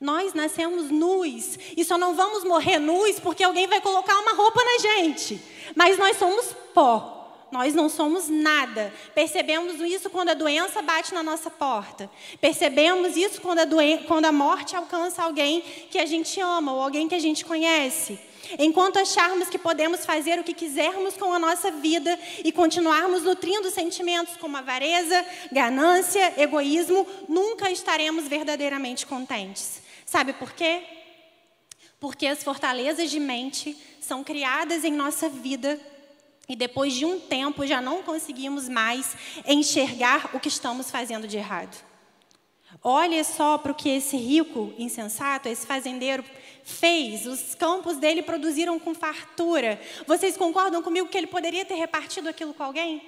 Nós 0.00 0.34
nascemos 0.34 0.88
nus 0.88 1.58
e 1.76 1.84
só 1.84 1.98
não 1.98 2.14
vamos 2.14 2.44
morrer 2.44 2.78
nus 2.78 3.18
porque 3.18 3.42
alguém 3.42 3.66
vai 3.66 3.80
colocar 3.80 4.16
uma 4.20 4.34
roupa 4.34 4.60
na 4.62 4.78
gente. 4.78 5.42
Mas 5.74 5.98
nós 5.98 6.16
somos 6.16 6.54
pó. 6.72 7.18
Nós 7.50 7.74
não 7.74 7.88
somos 7.88 8.28
nada. 8.28 8.94
Percebemos 9.16 9.80
isso 9.80 10.08
quando 10.10 10.28
a 10.28 10.34
doença 10.34 10.80
bate 10.80 11.12
na 11.12 11.24
nossa 11.24 11.50
porta. 11.50 12.08
Percebemos 12.40 13.16
isso 13.16 13.40
quando 13.40 13.58
a, 13.58 13.66
quando 14.06 14.26
a 14.26 14.32
morte 14.32 14.76
alcança 14.76 15.24
alguém 15.24 15.60
que 15.90 15.98
a 15.98 16.06
gente 16.06 16.40
ama 16.40 16.72
ou 16.72 16.80
alguém 16.80 17.08
que 17.08 17.16
a 17.16 17.20
gente 17.20 17.44
conhece. 17.44 18.16
Enquanto 18.58 18.98
acharmos 18.98 19.48
que 19.48 19.58
podemos 19.58 20.04
fazer 20.04 20.38
o 20.38 20.44
que 20.44 20.52
quisermos 20.52 21.16
com 21.16 21.32
a 21.32 21.38
nossa 21.38 21.70
vida 21.70 22.18
e 22.44 22.52
continuarmos 22.52 23.22
nutrindo 23.22 23.70
sentimentos 23.70 24.36
como 24.36 24.56
avareza, 24.56 25.24
ganância, 25.50 26.34
egoísmo, 26.40 27.06
nunca 27.28 27.70
estaremos 27.70 28.28
verdadeiramente 28.28 29.06
contentes. 29.06 29.82
Sabe 30.04 30.32
por 30.32 30.52
quê? 30.52 30.82
Porque 32.00 32.26
as 32.26 32.42
fortalezas 32.42 33.10
de 33.10 33.20
mente 33.20 33.76
são 34.00 34.24
criadas 34.24 34.84
em 34.84 34.92
nossa 34.92 35.28
vida 35.28 35.80
e 36.48 36.56
depois 36.56 36.92
de 36.92 37.06
um 37.06 37.20
tempo 37.20 37.64
já 37.64 37.80
não 37.80 38.02
conseguimos 38.02 38.68
mais 38.68 39.16
enxergar 39.46 40.30
o 40.34 40.40
que 40.40 40.48
estamos 40.48 40.90
fazendo 40.90 41.28
de 41.28 41.36
errado. 41.36 41.92
Olha 42.82 43.22
só 43.22 43.58
para 43.58 43.72
o 43.72 43.74
que 43.74 43.88
esse 43.88 44.16
rico 44.16 44.72
insensato, 44.76 45.48
esse 45.48 45.66
fazendeiro 45.66 46.24
fez. 46.64 47.26
Os 47.26 47.54
campos 47.54 47.96
dele 47.96 48.22
produziram 48.22 48.78
com 48.78 48.94
fartura. 48.94 49.80
Vocês 50.06 50.36
concordam 50.36 50.82
comigo 50.82 51.08
que 51.08 51.18
ele 51.18 51.26
poderia 51.26 51.64
ter 51.64 51.74
repartido 51.74 52.28
aquilo 52.28 52.54
com 52.54 52.62
alguém? 52.62 53.02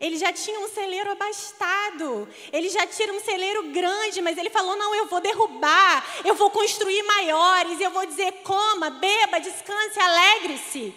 Ele 0.00 0.18
já 0.18 0.32
tinha 0.32 0.58
um 0.58 0.68
celeiro 0.68 1.12
abastado, 1.12 2.28
ele 2.52 2.68
já 2.68 2.84
tinha 2.88 3.12
um 3.12 3.20
celeiro 3.20 3.68
grande, 3.68 4.20
mas 4.20 4.36
ele 4.36 4.50
falou: 4.50 4.76
não, 4.76 4.92
eu 4.96 5.06
vou 5.06 5.20
derrubar, 5.20 6.04
eu 6.24 6.34
vou 6.34 6.50
construir 6.50 7.04
maiores, 7.04 7.80
eu 7.80 7.90
vou 7.92 8.04
dizer: 8.04 8.32
coma, 8.42 8.90
beba, 8.90 9.38
descanse, 9.38 10.00
alegre-se. 10.00 10.92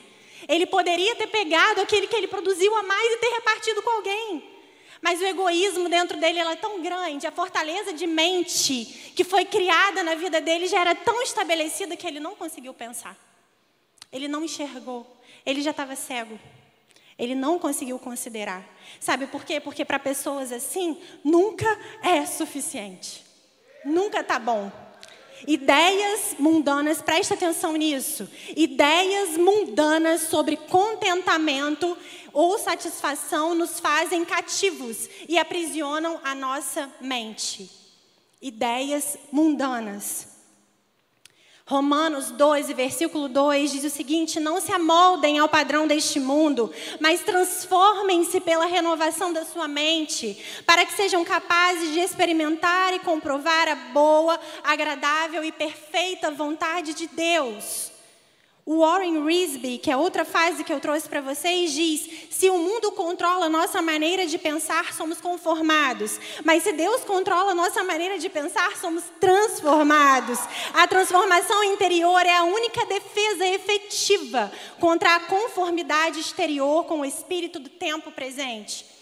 Ele 0.47 0.65
poderia 0.65 1.15
ter 1.15 1.27
pegado 1.27 1.81
aquele 1.81 2.07
que 2.07 2.15
ele 2.15 2.27
produziu 2.27 2.75
a 2.75 2.81
mais 2.81 3.13
e 3.13 3.17
ter 3.17 3.29
repartido 3.29 3.83
com 3.83 3.91
alguém. 3.91 4.54
Mas 5.01 5.21
o 5.21 5.25
egoísmo 5.25 5.89
dentro 5.89 6.17
dele 6.19 6.39
é 6.39 6.55
tão 6.55 6.81
grande, 6.81 7.27
a 7.27 7.31
fortaleza 7.31 7.93
de 7.93 8.07
mente 8.07 9.13
que 9.15 9.23
foi 9.23 9.45
criada 9.45 10.03
na 10.03 10.15
vida 10.15 10.41
dele 10.41 10.67
já 10.67 10.79
era 10.79 10.95
tão 10.95 11.21
estabelecida 11.21 11.95
que 11.95 12.07
ele 12.07 12.19
não 12.19 12.35
conseguiu 12.35 12.73
pensar. 12.73 13.17
Ele 14.11 14.27
não 14.27 14.43
enxergou, 14.43 15.05
ele 15.45 15.61
já 15.61 15.71
estava 15.71 15.95
cego. 15.95 16.39
Ele 17.17 17.33
não 17.33 17.57
conseguiu 17.57 17.97
considerar. 17.97 18.63
Sabe 18.99 19.25
por 19.27 19.45
quê? 19.45 19.59
Porque 19.59 19.85
para 19.85 19.97
pessoas 19.97 20.51
assim, 20.51 21.01
nunca 21.23 21.65
é 22.01 22.25
suficiente. 22.25 23.23
Nunca 23.85 24.19
está 24.19 24.37
bom. 24.37 24.69
Ideias 25.47 26.35
mundanas, 26.39 27.01
presta 27.01 27.33
atenção 27.33 27.73
nisso. 27.73 28.29
Ideias 28.55 29.37
mundanas 29.37 30.21
sobre 30.21 30.57
contentamento 30.57 31.97
ou 32.33 32.57
satisfação 32.57 33.55
nos 33.55 33.79
fazem 33.79 34.25
cativos 34.25 35.09
e 35.27 35.37
aprisionam 35.37 36.19
a 36.23 36.35
nossa 36.35 36.91
mente. 36.99 37.69
Ideias 38.41 39.17
mundanas. 39.31 40.34
Romanos 41.67 42.29
12, 42.29 42.75
versículo 42.75 43.27
2 43.27 43.71
diz 43.71 43.83
o 43.85 43.89
seguinte: 43.89 44.39
Não 44.39 44.61
se 44.61 44.71
amoldem 44.71 45.39
ao 45.39 45.49
padrão 45.49 45.87
deste 45.87 46.19
mundo, 46.19 46.71
mas 46.99 47.21
transformem-se 47.21 48.39
pela 48.39 48.67
renovação 48.67 49.33
da 49.33 49.43
sua 49.43 49.67
mente, 49.67 50.37
para 50.63 50.85
que 50.85 50.93
sejam 50.93 51.25
capazes 51.25 51.91
de 51.91 51.99
experimentar 52.01 52.93
e 52.93 52.99
comprovar 52.99 53.67
a 53.67 53.73
boa, 53.75 54.39
agradável 54.63 55.43
e 55.43 55.51
perfeita 55.51 56.29
vontade 56.29 56.93
de 56.93 57.07
Deus. 57.07 57.94
O 58.67 58.79
Warren 58.79 59.23
Risby, 59.23 59.77
que 59.77 59.91
é 59.91 59.95
outra 59.95 60.25
fase 60.25 60.63
que 60.63 60.73
eu 60.73 60.79
trouxe 60.79 61.07
para 61.07 61.21
vocês, 61.21 61.71
diz: 61.71 62.09
se 62.31 62.49
o 62.49 62.57
mundo 62.57 62.91
controla 62.93 63.45
a 63.45 63.49
nossa 63.49 63.79
maneira 63.79 64.25
de 64.25 64.39
pensar, 64.39 64.91
somos 64.91 65.21
conformados. 65.21 66.19
Mas 66.43 66.63
se 66.63 66.71
Deus 66.71 67.03
controla 67.03 67.51
a 67.51 67.55
nossa 67.55 67.83
maneira 67.83 68.17
de 68.17 68.27
pensar, 68.27 68.75
somos 68.77 69.03
transformados. 69.19 70.39
A 70.73 70.87
transformação 70.87 71.63
interior 71.63 72.25
é 72.25 72.37
a 72.37 72.43
única 72.43 72.87
defesa 72.87 73.45
efetiva 73.45 74.51
contra 74.79 75.13
a 75.13 75.19
conformidade 75.19 76.19
exterior 76.19 76.85
com 76.85 77.01
o 77.01 77.05
espírito 77.05 77.59
do 77.59 77.69
tempo 77.69 78.11
presente 78.11 78.94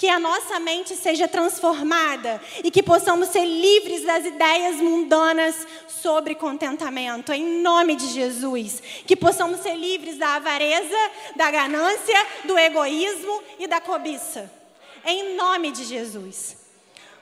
que 0.00 0.08
a 0.08 0.18
nossa 0.18 0.58
mente 0.58 0.96
seja 0.96 1.28
transformada 1.28 2.40
e 2.64 2.70
que 2.70 2.82
possamos 2.82 3.28
ser 3.28 3.44
livres 3.44 4.02
das 4.02 4.24
ideias 4.24 4.76
mundanas 4.76 5.54
sobre 5.86 6.34
contentamento, 6.34 7.34
em 7.34 7.60
nome 7.60 7.96
de 7.96 8.06
Jesus. 8.06 8.82
Que 9.06 9.14
possamos 9.14 9.60
ser 9.60 9.74
livres 9.74 10.16
da 10.16 10.36
avareza, 10.36 10.96
da 11.36 11.50
ganância, 11.50 12.16
do 12.46 12.58
egoísmo 12.58 13.42
e 13.58 13.66
da 13.66 13.78
cobiça, 13.78 14.50
em 15.04 15.36
nome 15.36 15.70
de 15.70 15.84
Jesus. 15.84 16.56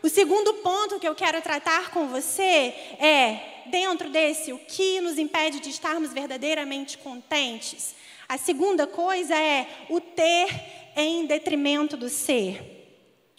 O 0.01 0.09
segundo 0.09 0.55
ponto 0.55 1.01
que 1.01 1.09
eu 1.09 1.17
quero 1.17 1.43
tratar 1.43 1.91
com 1.91 2.07
você 2.07 2.73
é, 3.01 3.65
dentro 3.67 4.09
desse, 4.09 4.53
o 4.53 4.59
que 4.59 5.01
nos 5.01 5.19
impede 5.19 5.59
de 5.59 5.71
estarmos 5.71 6.13
verdadeiramente 6.13 6.97
contentes. 6.97 7.97
A 8.29 8.39
segunda 8.39 8.87
coisa 8.87 9.35
é 9.35 9.67
o 9.89 10.01
ter 10.01 10.78
em 10.99 11.27
detrimento 11.27 11.97
do 11.97 12.09
ser. 12.09 12.75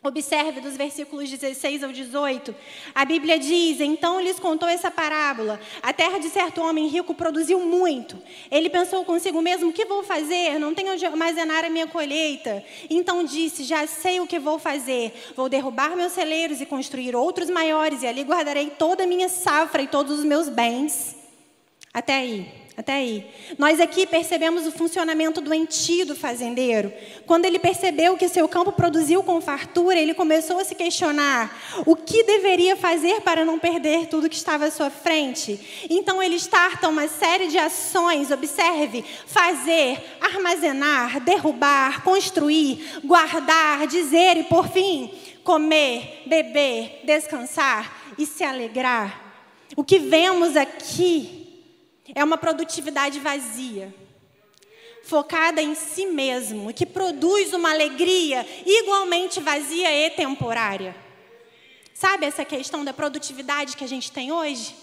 Observe 0.02 0.62
dos 0.62 0.78
versículos 0.78 1.30
16 1.30 1.84
ao 1.84 1.92
18. 1.92 2.56
A 2.96 3.04
Bíblia 3.04 3.38
diz: 3.38 3.82
Então 3.82 4.22
lhes 4.22 4.40
contou 4.40 4.70
essa 4.70 4.90
parábola. 4.90 5.60
A 5.84 5.92
terra 5.92 6.20
de 6.20 6.30
certo 6.30 6.62
homem 6.62 6.88
rico 6.88 7.14
produziu 7.14 7.60
muito. 7.60 8.18
Ele 8.50 8.70
pensou 8.70 9.04
consigo 9.04 9.42
mesmo: 9.42 9.72
O 9.72 9.74
que 9.74 9.84
vou 9.84 10.02
fazer? 10.02 10.58
Não 10.58 10.74
tenho 10.74 10.94
onde 10.94 11.06
armazenar 11.06 11.66
a 11.66 11.70
minha 11.70 11.86
colheita. 11.86 12.64
Então 12.90 13.26
disse: 13.26 13.66
Já 13.66 13.86
sei 13.88 14.22
o 14.22 14.28
que 14.28 14.40
vou 14.40 14.58
fazer. 14.58 15.12
Vou 15.36 15.50
derrubar 15.50 15.98
meus 15.98 16.14
celeiros 16.14 16.62
e 16.62 16.66
construir 16.66 17.14
outros 17.14 17.50
maiores, 17.50 18.02
e 18.02 18.08
ali 18.08 18.24
guardarei 18.24 18.70
toda 18.70 19.04
a 19.04 19.08
minha 19.08 19.28
safra 19.28 19.82
e 19.82 19.88
todos 19.88 20.20
os 20.20 20.24
meus 20.24 20.48
bens. 20.48 21.14
Até 21.94 22.16
aí. 22.16 22.69
Até 22.80 22.94
aí. 22.94 23.30
Nós 23.58 23.82
aqui 23.82 24.08
percebemos 24.08 24.66
o 24.66 24.72
funcionamento 24.72 25.42
doentio 25.42 26.06
do 26.06 26.16
fazendeiro. 26.16 26.94
Quando 27.26 27.44
ele 27.44 27.60
percebeu 27.60 28.16
que 28.16 28.30
seu 28.30 28.48
campo 28.48 28.72
produziu 28.72 29.22
com 29.22 29.42
fartura, 29.42 30.00
ele 30.00 30.14
começou 30.14 30.60
a 30.60 30.64
se 30.64 30.74
questionar 30.74 31.84
o 31.86 31.94
que 31.94 32.24
deveria 32.24 32.78
fazer 32.78 33.20
para 33.20 33.44
não 33.44 33.60
perder 33.60 34.08
tudo 34.08 34.30
que 34.30 34.36
estava 34.38 34.64
à 34.64 34.72
sua 34.72 34.90
frente. 34.90 35.60
Então 35.90 36.24
ele 36.24 36.38
starta 36.38 36.88
uma 36.88 37.10
série 37.10 37.50
de 37.50 37.58
ações, 37.58 38.32
observe, 38.32 39.04
fazer, 39.28 40.02
armazenar, 40.22 41.20
derrubar, 41.20 42.02
construir, 42.02 43.02
guardar, 43.04 43.88
dizer 43.88 44.38
e 44.38 44.44
por 44.44 44.70
fim, 44.70 45.12
comer, 45.44 46.24
beber, 46.26 47.02
descansar 47.04 48.14
e 48.18 48.26
se 48.26 48.42
alegrar. 48.42 49.22
O 49.76 49.84
que 49.84 50.00
vemos 50.00 50.56
aqui 50.56 51.49
é 52.16 52.24
uma 52.24 52.38
produtividade 52.38 53.20
vazia, 53.20 53.94
focada 55.04 55.62
em 55.62 55.76
si 55.76 56.06
mesmo, 56.06 56.74
que 56.74 56.86
produz 56.86 57.54
uma 57.54 57.72
alegria 57.72 58.46
igualmente 58.66 59.40
vazia 59.40 59.92
e 59.92 60.10
temporária. 60.12 60.96
Sabe 61.94 62.26
essa 62.26 62.46
questão 62.46 62.86
da 62.86 62.94
produtividade 62.94 63.76
que 63.76 63.84
a 63.84 63.88
gente 63.88 64.12
tem 64.12 64.32
hoje? 64.32 64.76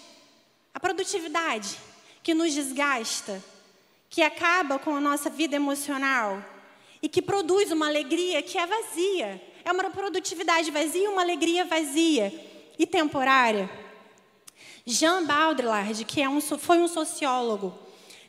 A 0.74 0.80
produtividade 0.80 1.76
que 2.22 2.34
nos 2.34 2.52
desgasta, 2.52 3.42
que 4.10 4.22
acaba 4.22 4.78
com 4.78 4.94
a 4.94 5.00
nossa 5.00 5.30
vida 5.30 5.56
emocional 5.56 6.42
e 7.00 7.08
que 7.08 7.22
produz 7.22 7.70
uma 7.70 7.86
alegria 7.86 8.42
que 8.42 8.58
é 8.58 8.66
vazia. 8.66 9.42
É 9.64 9.72
uma 9.72 9.90
produtividade 9.90 10.70
vazia, 10.70 11.10
uma 11.10 11.22
alegria 11.22 11.64
vazia 11.64 12.32
e 12.78 12.86
temporária. 12.86 13.70
Jean 14.88 15.26
Baudrillard, 15.26 16.04
que 16.04 16.22
é 16.22 16.28
um, 16.28 16.40
foi 16.40 16.78
um 16.78 16.86
sociólogo, 16.86 17.74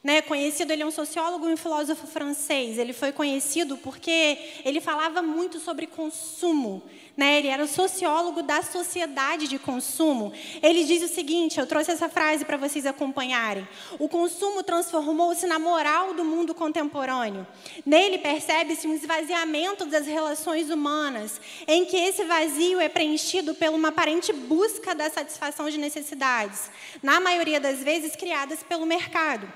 Né, 0.08 0.22
conhecido, 0.22 0.72
ele 0.72 0.84
é 0.84 0.86
um 0.86 0.90
sociólogo 0.90 1.50
e 1.50 1.54
um 1.54 1.58
filósofo 1.58 2.08
francês. 2.08 2.78
Ele 2.78 2.94
foi 2.94 3.12
conhecido 3.12 3.76
porque 3.76 4.38
ele 4.64 4.80
falava 4.80 5.22
muito 5.22 5.60
sobre 5.60 5.86
consumo. 5.86 6.82
Né? 7.18 7.40
Ele 7.40 7.50
era 7.50 7.68
sociólogo 7.68 8.42
da 8.42 8.62
sociedade 8.62 9.50
de 9.50 9.60
consumo. 9.60 10.32
Ele 10.64 10.86
diz 10.86 11.04
o 11.04 11.14
seguinte: 11.14 11.60
eu 11.60 11.68
trouxe 11.68 11.92
essa 11.92 12.08
frase 12.08 12.46
para 12.46 12.56
vocês 12.56 12.86
acompanharem. 12.86 13.68
O 14.00 14.08
consumo 14.08 14.64
transformou-se 14.64 15.46
na 15.46 15.60
moral 15.60 16.14
do 16.14 16.24
mundo 16.24 16.56
contemporâneo. 16.56 17.46
Nele 17.86 18.18
percebe-se 18.18 18.88
um 18.88 18.94
esvaziamento 18.94 19.86
das 19.86 20.08
relações 20.08 20.70
humanas, 20.70 21.42
em 21.68 21.84
que 21.84 21.98
esse 21.98 22.24
vazio 22.24 22.80
é 22.80 22.88
preenchido 22.88 23.54
por 23.54 23.68
uma 23.72 23.90
aparente 23.90 24.32
busca 24.32 24.96
da 24.96 25.10
satisfação 25.10 25.70
de 25.70 25.78
necessidades, 25.78 26.72
na 27.04 27.20
maioria 27.20 27.60
das 27.60 27.80
vezes 27.80 28.16
criadas 28.16 28.64
pelo 28.64 28.86
mercado 28.86 29.52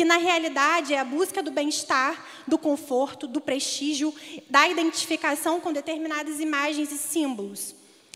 que 0.00 0.04
na 0.06 0.16
realidade 0.16 0.94
é 0.94 0.98
a 0.98 1.04
busca 1.04 1.42
do 1.42 1.50
bem-estar, 1.50 2.24
do 2.46 2.56
conforto, 2.56 3.26
do 3.26 3.38
prestígio, 3.38 4.14
da 4.48 4.66
identificação 4.66 5.60
com 5.60 5.74
determinadas 5.74 6.40
imagens 6.40 6.90
e 6.90 6.96
símbolos. 6.96 7.74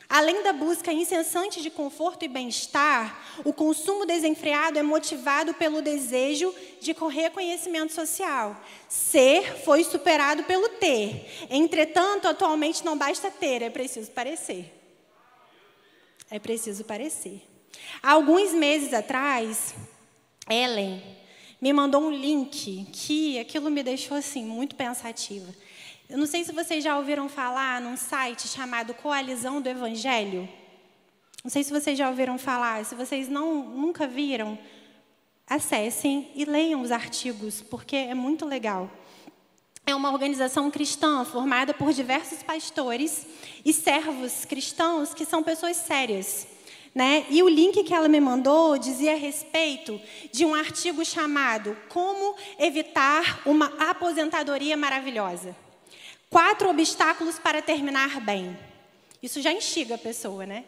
Além 0.09 0.43
da 0.43 0.55
busca 0.55 0.91
incessante 0.91 1.61
de 1.61 1.69
conforto 1.69 2.25
e 2.25 2.29
bem-estar, 2.29 3.23
o 3.45 3.53
consumo 3.53 4.07
desenfreado 4.07 4.79
é 4.79 4.83
motivado 4.83 5.53
pelo 5.53 5.83
desejo 5.83 6.55
de 6.81 6.93
reconhecimento 6.95 7.93
social. 7.93 8.59
Ser 8.89 9.59
foi 9.63 9.85
superado 9.85 10.45
pelo 10.45 10.71
ter. 10.71 11.47
Entretanto, 11.51 12.27
atualmente 12.27 12.83
não 12.83 12.97
basta 12.97 13.31
ter, 13.31 13.61
é 13.61 13.69
preciso 13.69 14.11
parecer. 14.11 14.73
É 16.31 16.39
preciso 16.39 16.83
parecer. 16.83 17.43
Há 18.03 18.13
alguns 18.13 18.55
meses 18.55 18.95
atrás, 18.95 19.75
Ellen, 20.49 21.24
me 21.65 21.73
mandou 21.73 22.03
um 22.03 22.11
link 22.11 22.87
que 22.93 23.39
aquilo 23.39 23.71
me 23.71 23.83
deixou 23.83 24.19
assim 24.19 24.45
muito 24.45 24.77
pensativa. 24.77 25.51
Eu 26.11 26.19
não 26.19 26.27
sei 26.27 26.45
se 26.45 26.53
vocês 26.53 26.85
já 26.85 26.95
ouviram 26.95 27.27
falar 27.27 27.81
num 27.81 27.97
site 27.97 28.47
chamado 28.49 28.93
Coalizão 28.93 29.63
do 29.63 29.69
Evangelho. 29.71 30.47
Não 31.43 31.51
sei 31.51 31.65
se 31.65 31.73
vocês 31.73 31.97
já 31.97 32.11
ouviram 32.11 32.37
falar. 32.37 32.85
Se 32.85 32.95
vocês 32.95 33.31
não 33.31 33.65
nunca 33.65 34.07
viram, 34.07 34.59
acessem 35.49 36.31
e 36.35 36.45
leiam 36.45 36.83
os 36.83 36.93
artigos, 36.93 37.63
porque 37.63 37.97
é 37.97 38.15
muito 38.15 38.45
legal. 38.45 38.91
É 39.87 39.95
uma 39.95 40.13
organização 40.13 40.71
cristã 40.71 41.25
formada 41.25 41.73
por 41.73 41.95
diversos 41.95 42.43
pastores 42.43 43.27
e 43.65 43.73
servos 43.73 44.45
cristãos 44.45 45.15
que 45.15 45.25
são 45.25 45.43
pessoas 45.43 45.79
sérias 45.79 46.47
né? 46.95 47.27
E 47.29 47.43
o 47.43 47.49
link 47.49 47.83
que 47.83 47.93
ela 47.93 48.09
me 48.09 48.21
mandou 48.21 48.79
dizia 48.79 49.15
a 49.15 49.17
respeito 49.17 50.01
de 50.31 50.45
um 50.45 50.55
artigo 50.55 51.05
chamado 51.05 51.77
Como 51.89 52.37
Evitar 52.59 53.43
uma 53.45 53.67
Aposentadoria 53.91 54.77
Maravilhosa. 54.77 55.57
Quatro 56.31 56.71
obstáculos 56.71 57.39
para 57.39 57.61
terminar 57.61 58.21
bem. 58.21 58.57
Isso 59.23 59.41
já 59.41 59.53
instiga 59.53 59.97
a 59.97 59.99
pessoa, 59.99 60.47
né? 60.47 60.65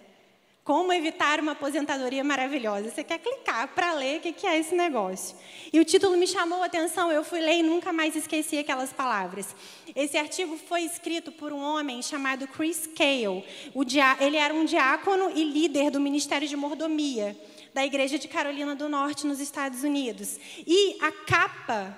Como 0.66 0.92
evitar 0.92 1.38
uma 1.38 1.52
aposentadoria 1.52 2.24
maravilhosa. 2.24 2.90
Você 2.90 3.04
quer 3.04 3.20
clicar 3.20 3.68
para 3.68 3.92
ler 3.92 4.18
o 4.18 4.20
que 4.20 4.44
é 4.44 4.58
esse 4.58 4.74
negócio. 4.74 5.36
E 5.72 5.78
o 5.78 5.84
título 5.84 6.16
me 6.16 6.26
chamou 6.26 6.60
a 6.60 6.66
atenção, 6.66 7.12
eu 7.12 7.22
fui 7.22 7.38
ler 7.38 7.60
e 7.60 7.62
nunca 7.62 7.92
mais 7.92 8.16
esqueci 8.16 8.58
aquelas 8.58 8.92
palavras. 8.92 9.54
Esse 9.94 10.18
artigo 10.18 10.58
foi 10.58 10.82
escrito 10.82 11.30
por 11.30 11.52
um 11.52 11.62
homem 11.62 12.02
chamado 12.02 12.48
Chris 12.48 12.84
Cale. 12.84 13.44
Ele 14.18 14.36
era 14.36 14.52
um 14.52 14.64
diácono 14.64 15.30
e 15.32 15.44
líder 15.44 15.88
do 15.92 16.00
Ministério 16.00 16.48
de 16.48 16.56
Mordomia 16.56 17.36
da 17.72 17.86
Igreja 17.86 18.18
de 18.18 18.26
Carolina 18.26 18.74
do 18.74 18.88
Norte, 18.88 19.24
nos 19.24 19.38
Estados 19.38 19.84
Unidos. 19.84 20.36
E 20.66 20.98
a 21.00 21.12
capa 21.12 21.96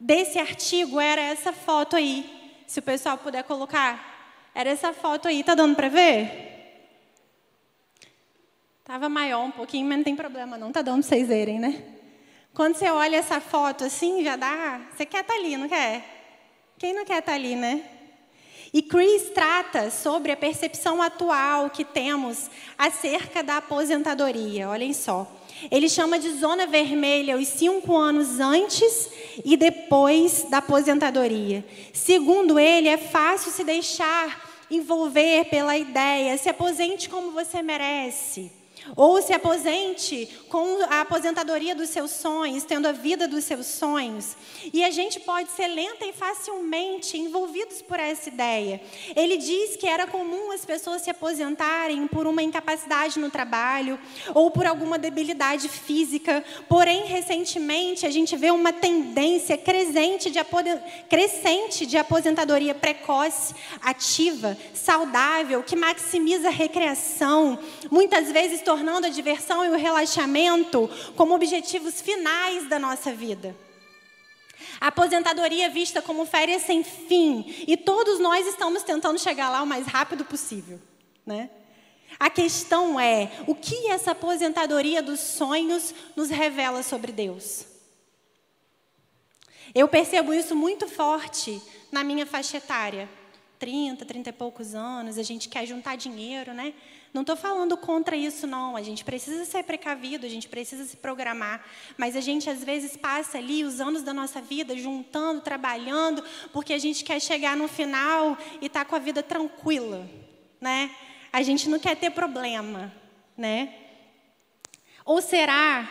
desse 0.00 0.40
artigo 0.40 0.98
era 0.98 1.20
essa 1.20 1.52
foto 1.52 1.94
aí. 1.94 2.28
Se 2.66 2.80
o 2.80 2.82
pessoal 2.82 3.16
puder 3.16 3.44
colocar. 3.44 4.50
Era 4.56 4.70
essa 4.70 4.92
foto 4.92 5.28
aí. 5.28 5.44
Tá 5.44 5.54
dando 5.54 5.76
para 5.76 5.88
ver? 5.88 6.57
Estava 8.88 9.06
maior 9.06 9.44
um 9.44 9.50
pouquinho, 9.50 9.86
mas 9.86 9.98
não 9.98 10.04
tem 10.04 10.16
problema, 10.16 10.56
não 10.56 10.68
está 10.68 10.80
dando 10.80 11.02
para 11.02 11.10
vocês 11.10 11.28
verem, 11.28 11.60
né? 11.60 11.84
Quando 12.54 12.74
você 12.74 12.88
olha 12.88 13.18
essa 13.18 13.38
foto 13.38 13.84
assim, 13.84 14.24
já 14.24 14.34
dá. 14.34 14.80
Você 14.96 15.04
quer 15.04 15.20
estar 15.20 15.34
tá 15.34 15.38
ali, 15.38 15.58
não 15.58 15.68
quer? 15.68 16.02
Quem 16.78 16.94
não 16.94 17.04
quer 17.04 17.18
estar 17.18 17.32
tá 17.32 17.34
ali, 17.34 17.54
né? 17.54 17.84
E 18.72 18.80
Chris 18.80 19.28
trata 19.34 19.90
sobre 19.90 20.32
a 20.32 20.36
percepção 20.38 21.02
atual 21.02 21.68
que 21.68 21.84
temos 21.84 22.50
acerca 22.78 23.42
da 23.42 23.58
aposentadoria. 23.58 24.70
Olhem 24.70 24.94
só. 24.94 25.30
Ele 25.70 25.86
chama 25.86 26.18
de 26.18 26.30
zona 26.30 26.66
vermelha 26.66 27.36
os 27.36 27.46
cinco 27.46 27.94
anos 27.94 28.40
antes 28.40 29.10
e 29.44 29.54
depois 29.54 30.44
da 30.44 30.58
aposentadoria. 30.58 31.62
Segundo 31.92 32.58
ele, 32.58 32.88
é 32.88 32.96
fácil 32.96 33.52
se 33.52 33.64
deixar 33.64 34.64
envolver 34.70 35.44
pela 35.50 35.76
ideia: 35.76 36.38
se 36.38 36.48
aposente 36.48 37.10
como 37.10 37.32
você 37.32 37.60
merece. 37.60 38.56
Ou 38.96 39.22
se 39.22 39.32
aposente 39.32 40.28
com 40.48 40.82
a 40.88 41.02
aposentadoria 41.02 41.74
dos 41.74 41.90
seus 41.90 42.10
sonhos, 42.10 42.64
tendo 42.64 42.86
a 42.86 42.92
vida 42.92 43.28
dos 43.28 43.44
seus 43.44 43.66
sonhos. 43.66 44.36
E 44.72 44.82
a 44.82 44.90
gente 44.90 45.20
pode 45.20 45.50
ser 45.50 45.68
lenta 45.68 46.04
e 46.04 46.12
facilmente 46.12 47.16
envolvidos 47.16 47.82
por 47.82 48.00
essa 48.00 48.28
ideia. 48.28 48.80
Ele 49.14 49.36
diz 49.36 49.76
que 49.76 49.86
era 49.86 50.06
comum 50.06 50.52
as 50.52 50.64
pessoas 50.64 51.02
se 51.02 51.10
aposentarem 51.10 52.06
por 52.06 52.26
uma 52.26 52.42
incapacidade 52.42 53.18
no 53.18 53.30
trabalho 53.30 53.98
ou 54.34 54.50
por 54.50 54.66
alguma 54.66 54.98
debilidade 54.98 55.68
física. 55.68 56.44
Porém, 56.68 57.04
recentemente, 57.04 58.06
a 58.06 58.10
gente 58.10 58.36
vê 58.36 58.50
uma 58.50 58.72
tendência 58.72 59.56
crescente 59.56 60.30
de, 60.30 60.38
crescente 61.08 61.86
de 61.86 61.96
aposentadoria 61.96 62.74
precoce, 62.74 63.54
ativa, 63.82 64.56
saudável, 64.74 65.62
que 65.62 65.76
maximiza 65.76 66.48
a 66.48 66.52
recreação, 66.52 67.58
muitas 67.90 68.32
vezes 68.32 68.62
tornando 68.62 68.77
tornando 68.78 69.08
a 69.08 69.10
diversão 69.10 69.64
e 69.64 69.70
o 69.70 69.76
relaxamento 69.76 70.88
como 71.16 71.34
objetivos 71.34 72.00
finais 72.00 72.68
da 72.68 72.78
nossa 72.78 73.12
vida. 73.12 73.56
A 74.80 74.86
aposentadoria 74.86 75.66
é 75.66 75.68
vista 75.68 76.00
como 76.00 76.24
férias 76.24 76.62
sem 76.62 76.84
fim 76.84 77.64
e 77.66 77.76
todos 77.76 78.20
nós 78.20 78.46
estamos 78.46 78.84
tentando 78.84 79.18
chegar 79.18 79.50
lá 79.50 79.62
o 79.62 79.66
mais 79.66 79.84
rápido 79.86 80.24
possível, 80.24 80.80
né? 81.26 81.50
A 82.20 82.30
questão 82.30 83.00
é, 83.00 83.32
o 83.48 83.54
que 83.54 83.88
essa 83.88 84.12
aposentadoria 84.12 85.02
dos 85.02 85.18
sonhos 85.18 85.92
nos 86.14 86.30
revela 86.30 86.82
sobre 86.84 87.10
Deus? 87.10 87.66
Eu 89.74 89.88
percebo 89.88 90.32
isso 90.32 90.54
muito 90.54 90.86
forte 90.88 91.60
na 91.90 92.04
minha 92.04 92.24
faixa 92.24 92.58
etária. 92.58 93.08
30, 93.58 94.04
30 94.04 94.30
e 94.30 94.32
poucos 94.32 94.72
anos, 94.72 95.18
a 95.18 95.22
gente 95.24 95.48
quer 95.48 95.66
juntar 95.66 95.96
dinheiro, 95.96 96.54
né? 96.54 96.72
Não 97.12 97.22
estou 97.22 97.36
falando 97.36 97.76
contra 97.76 98.14
isso, 98.16 98.46
não. 98.46 98.76
A 98.76 98.82
gente 98.82 99.04
precisa 99.04 99.44
ser 99.44 99.62
precavido, 99.64 100.26
a 100.26 100.28
gente 100.28 100.48
precisa 100.48 100.84
se 100.84 100.96
programar. 100.96 101.64
Mas 101.96 102.14
a 102.14 102.20
gente, 102.20 102.50
às 102.50 102.62
vezes, 102.62 102.96
passa 102.96 103.38
ali 103.38 103.64
os 103.64 103.80
anos 103.80 104.02
da 104.02 104.12
nossa 104.12 104.40
vida 104.40 104.76
juntando, 104.76 105.40
trabalhando, 105.40 106.22
porque 106.52 106.72
a 106.72 106.78
gente 106.78 107.04
quer 107.04 107.20
chegar 107.20 107.56
no 107.56 107.66
final 107.66 108.36
e 108.60 108.66
estar 108.66 108.80
tá 108.80 108.84
com 108.84 108.94
a 108.94 108.98
vida 108.98 109.22
tranquila. 109.22 110.08
Né? 110.60 110.94
A 111.32 111.42
gente 111.42 111.68
não 111.68 111.78
quer 111.78 111.96
ter 111.96 112.10
problema. 112.10 112.92
Né? 113.36 113.74
Ou 115.04 115.22
será? 115.22 115.88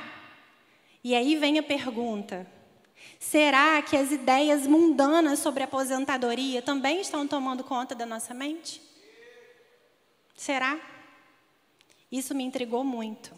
E 1.04 1.16
aí 1.16 1.36
vem 1.36 1.58
a 1.58 1.64
pergunta: 1.64 2.46
será 3.20 3.82
que 3.82 3.98
as 3.98 4.12
ideias 4.12 4.68
mundanas 4.68 5.40
sobre 5.40 5.64
aposentadoria 5.64 6.62
também 6.62 7.02
estão 7.02 7.28
tomando 7.28 7.64
conta 7.64 7.96
da 7.96 8.06
nossa 8.06 8.34
mente? 8.34 8.82
Será? 10.36 10.80
Isso 12.12 12.34
me 12.34 12.43
intrigou 12.43 12.84
muito. 12.84 13.36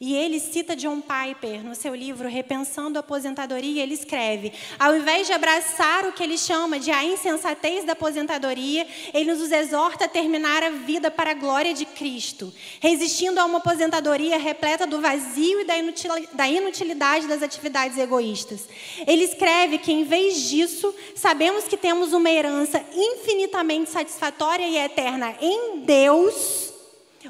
E 0.00 0.14
ele 0.14 0.38
cita 0.38 0.76
John 0.76 1.00
Piper 1.00 1.64
no 1.64 1.74
seu 1.74 1.92
livro 1.92 2.28
Repensando 2.28 2.98
a 2.98 3.00
Aposentadoria. 3.00 3.82
Ele 3.82 3.94
escreve: 3.94 4.52
ao 4.78 4.94
invés 4.94 5.26
de 5.26 5.32
abraçar 5.32 6.06
o 6.06 6.12
que 6.12 6.22
ele 6.22 6.38
chama 6.38 6.78
de 6.78 6.92
a 6.92 7.04
insensatez 7.04 7.84
da 7.84 7.94
aposentadoria, 7.94 8.86
ele 9.12 9.32
nos 9.32 9.50
exorta 9.50 10.04
a 10.04 10.08
terminar 10.08 10.62
a 10.62 10.70
vida 10.70 11.10
para 11.10 11.32
a 11.32 11.34
glória 11.34 11.74
de 11.74 11.84
Cristo, 11.84 12.54
resistindo 12.78 13.38
a 13.38 13.44
uma 13.44 13.58
aposentadoria 13.58 14.38
repleta 14.38 14.86
do 14.86 15.00
vazio 15.00 15.62
e 15.62 15.64
da 15.64 16.48
inutilidade 16.48 17.26
das 17.26 17.42
atividades 17.42 17.98
egoístas. 17.98 18.68
Ele 19.04 19.24
escreve 19.24 19.78
que, 19.78 19.90
em 19.90 20.04
vez 20.04 20.48
disso, 20.48 20.94
sabemos 21.16 21.64
que 21.64 21.76
temos 21.76 22.12
uma 22.12 22.30
herança 22.30 22.80
infinitamente 22.94 23.90
satisfatória 23.90 24.64
e 24.64 24.76
eterna 24.76 25.34
em 25.40 25.80
Deus 25.80 26.77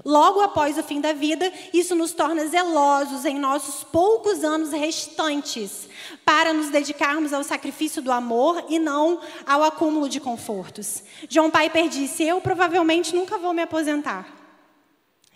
Logo 0.05 0.41
após 0.41 0.79
o 0.79 0.83
fim 0.83 1.01
da 1.01 1.13
vida, 1.13 1.53
isso 1.73 1.95
nos 1.95 2.13
torna 2.13 2.47
zelosos 2.47 3.25
em 3.25 3.39
nossos 3.39 3.85
poucos 3.85 4.45
anos 4.45 4.71
restantes 4.71 5.89
para 6.25 6.53
nos 6.53 6.69
dedicarmos 6.69 7.33
ao 7.33 7.43
sacrifício 7.43 8.01
do 8.01 8.13
amor 8.13 8.65
e 8.69 8.79
não 8.79 9.21
ao 9.47 9.63
acúmulo 9.65 10.09
de 10.09 10.21
confortos. 10.21 11.03
John 11.29 11.51
Piper 11.51 11.89
disse: 11.89 12.23
Eu 12.23 12.41
provavelmente 12.41 13.15
nunca 13.15 13.39
vou 13.39 13.53
me 13.53 13.63
aposentar. 13.63 14.38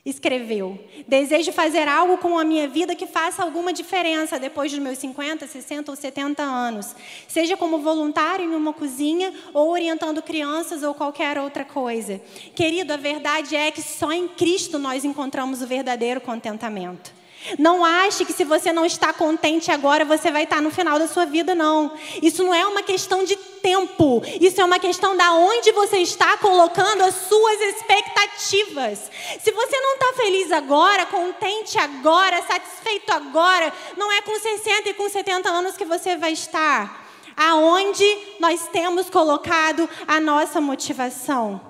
Escreveu: 0.04 0.78
Desejo 1.06 1.52
fazer 1.52 1.86
algo 1.86 2.18
com 2.18 2.38
a 2.38 2.44
minha 2.44 2.68
vida 2.68 2.94
que 2.94 3.06
faça 3.06 3.42
alguma 3.42 3.72
diferença 3.72 4.38
depois 4.38 4.70
dos 4.70 4.80
meus 4.80 4.98
50, 4.98 5.46
60 5.46 5.90
ou 5.92 5.96
70 5.96 6.42
anos. 6.42 6.94
Seja 7.28 7.56
como 7.56 7.78
voluntário 7.78 8.44
em 8.44 8.54
uma 8.54 8.72
cozinha 8.72 9.32
ou 9.54 9.70
orientando 9.70 10.22
crianças 10.22 10.82
ou 10.82 10.94
qualquer 10.94 11.38
outra 11.38 11.64
coisa. 11.64 12.20
Querido, 12.54 12.92
a 12.92 12.96
verdade 12.96 13.54
é 13.54 13.70
que 13.70 13.82
só 13.82 14.12
em 14.12 14.28
Cristo 14.28 14.78
nós 14.78 15.04
encontramos 15.04 15.62
o 15.62 15.66
verdadeiro 15.66 16.20
contentamento. 16.20 17.21
Não 17.58 17.84
ache 17.84 18.24
que 18.24 18.32
se 18.32 18.44
você 18.44 18.72
não 18.72 18.84
está 18.84 19.12
contente 19.12 19.70
agora, 19.70 20.04
você 20.04 20.30
vai 20.30 20.44
estar 20.44 20.62
no 20.62 20.70
final 20.70 20.98
da 20.98 21.08
sua 21.08 21.24
vida, 21.24 21.54
não. 21.54 21.92
Isso 22.22 22.42
não 22.44 22.54
é 22.54 22.66
uma 22.66 22.82
questão 22.82 23.24
de 23.24 23.36
tempo. 23.36 24.22
Isso 24.40 24.60
é 24.60 24.64
uma 24.64 24.78
questão 24.78 25.16
da 25.16 25.32
onde 25.34 25.72
você 25.72 25.98
está 25.98 26.36
colocando 26.36 27.02
as 27.02 27.14
suas 27.14 27.60
expectativas. 27.60 29.10
Se 29.40 29.50
você 29.50 29.80
não 29.80 29.94
está 29.94 30.12
feliz 30.14 30.52
agora, 30.52 31.06
contente 31.06 31.78
agora, 31.78 32.42
satisfeito 32.42 33.10
agora, 33.12 33.72
não 33.96 34.10
é 34.12 34.20
com 34.22 34.38
60 34.38 34.88
e 34.88 34.94
com 34.94 35.08
70 35.08 35.48
anos 35.48 35.76
que 35.76 35.84
você 35.84 36.16
vai 36.16 36.32
estar. 36.32 37.02
Aonde 37.36 38.04
nós 38.38 38.68
temos 38.68 39.08
colocado 39.08 39.88
a 40.06 40.20
nossa 40.20 40.60
motivação? 40.60 41.60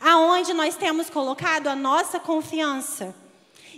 Aonde 0.00 0.52
nós 0.54 0.74
temos 0.74 1.10
colocado 1.10 1.68
a 1.68 1.76
nossa 1.76 2.18
confiança? 2.18 3.14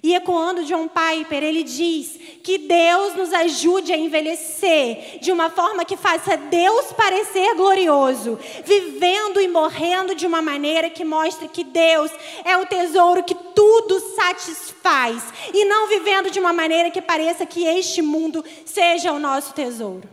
E 0.02 0.14
ecoando 0.14 0.64
John 0.64 0.88
Piper, 0.88 1.42
ele 1.42 1.62
diz 1.62 2.18
que 2.42 2.58
Deus 2.58 3.14
nos 3.14 3.32
ajude 3.32 3.92
a 3.92 3.96
envelhecer 3.96 5.18
de 5.20 5.32
uma 5.32 5.48
forma 5.48 5.84
que 5.84 5.96
faça 5.96 6.36
Deus 6.36 6.92
parecer 6.92 7.54
glorioso, 7.54 8.38
vivendo 8.64 9.40
e 9.40 9.48
morrendo 9.48 10.14
de 10.14 10.26
uma 10.26 10.42
maneira 10.42 10.90
que 10.90 11.04
mostre 11.04 11.48
que 11.48 11.64
Deus 11.64 12.10
é 12.44 12.56
o 12.56 12.66
tesouro 12.66 13.24
que 13.24 13.34
tudo 13.34 13.98
satisfaz, 14.14 15.22
e 15.52 15.64
não 15.64 15.88
vivendo 15.88 16.30
de 16.30 16.38
uma 16.38 16.52
maneira 16.52 16.90
que 16.90 17.00
pareça 17.00 17.46
que 17.46 17.64
este 17.64 18.02
mundo 18.02 18.44
seja 18.64 19.12
o 19.12 19.18
nosso 19.18 19.54
tesouro. 19.54 20.08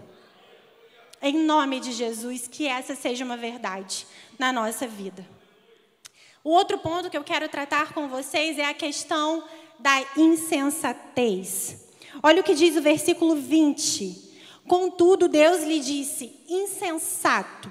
Em 1.21 1.37
nome 1.37 1.79
de 1.79 1.91
Jesus, 1.91 2.47
que 2.47 2.67
essa 2.67 2.95
seja 2.95 3.25
uma 3.25 3.37
verdade 3.37 4.07
na 4.39 4.51
nossa 4.51 4.87
vida. 4.87 5.25
O 6.43 6.49
outro 6.49 6.79
ponto 6.79 7.09
que 7.09 7.17
eu 7.17 7.23
quero 7.23 7.47
tratar 7.47 7.93
com 7.93 8.07
vocês 8.07 8.57
é 8.57 8.65
a 8.65 8.73
questão 8.73 9.43
da 9.81 10.05
insensatez. 10.15 11.87
Olha 12.23 12.41
o 12.41 12.43
que 12.43 12.53
diz 12.53 12.75
o 12.75 12.81
versículo 12.81 13.35
20. 13.35 14.31
Contudo, 14.67 15.27
Deus 15.27 15.63
lhe 15.63 15.79
disse: 15.79 16.43
insensato. 16.47 17.69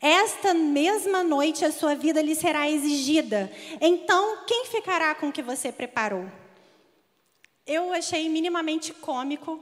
Esta 0.00 0.54
mesma 0.54 1.24
noite 1.24 1.64
a 1.64 1.72
sua 1.72 1.94
vida 1.94 2.22
lhe 2.22 2.34
será 2.34 2.70
exigida. 2.70 3.50
Então, 3.80 4.44
quem 4.46 4.66
ficará 4.66 5.14
com 5.14 5.28
o 5.28 5.32
que 5.32 5.42
você 5.42 5.72
preparou? 5.72 6.30
Eu 7.66 7.92
achei 7.92 8.28
minimamente 8.28 8.92
cômico 8.94 9.60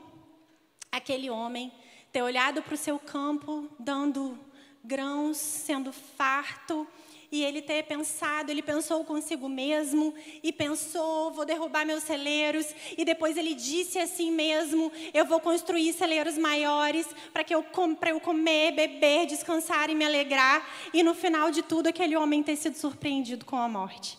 aquele 0.93 1.31
homem 1.31 1.73
ter 2.13 2.23
olhado 2.23 2.63
para 2.63 2.75
o 2.75 2.79
seu 2.79 2.99
campo, 2.99 3.69
dando 3.79 4.39
grãos, 4.85 5.37
sendo 5.39 5.93
farto, 5.93 6.87
e 7.31 7.45
ele 7.45 7.63
ter 7.63 7.83
pensado, 7.85 8.51
ele 8.51 8.63
pensou 8.63 9.05
consigo 9.05 9.49
mesmo 9.49 10.15
e 10.43 10.53
pensou, 10.53 11.31
vou 11.33 11.45
derrubar 11.45 11.85
meus 11.87 12.03
celeiros, 12.03 12.67
e 12.97 13.05
depois 13.05 13.37
ele 13.37 13.55
disse 13.55 13.99
assim 13.99 14.31
mesmo, 14.31 14.93
eu 15.13 15.25
vou 15.25 15.41
construir 15.41 15.93
celeiros 15.93 16.39
maiores 16.39 17.07
para 17.33 17.45
que 17.45 17.55
eu 17.55 17.63
para 17.99 18.11
eu 18.11 18.21
comer, 18.21 18.73
beber, 18.73 19.27
descansar 19.27 19.91
e 19.91 19.95
me 19.95 20.05
alegrar, 20.05 20.67
e 20.93 21.03
no 21.03 21.15
final 21.15 21.51
de 21.51 21.63
tudo 21.63 21.89
aquele 21.89 22.17
homem 22.17 22.43
ter 22.43 22.57
sido 22.57 22.77
surpreendido 22.77 23.45
com 23.45 23.57
a 23.57 23.69
morte. 23.69 24.19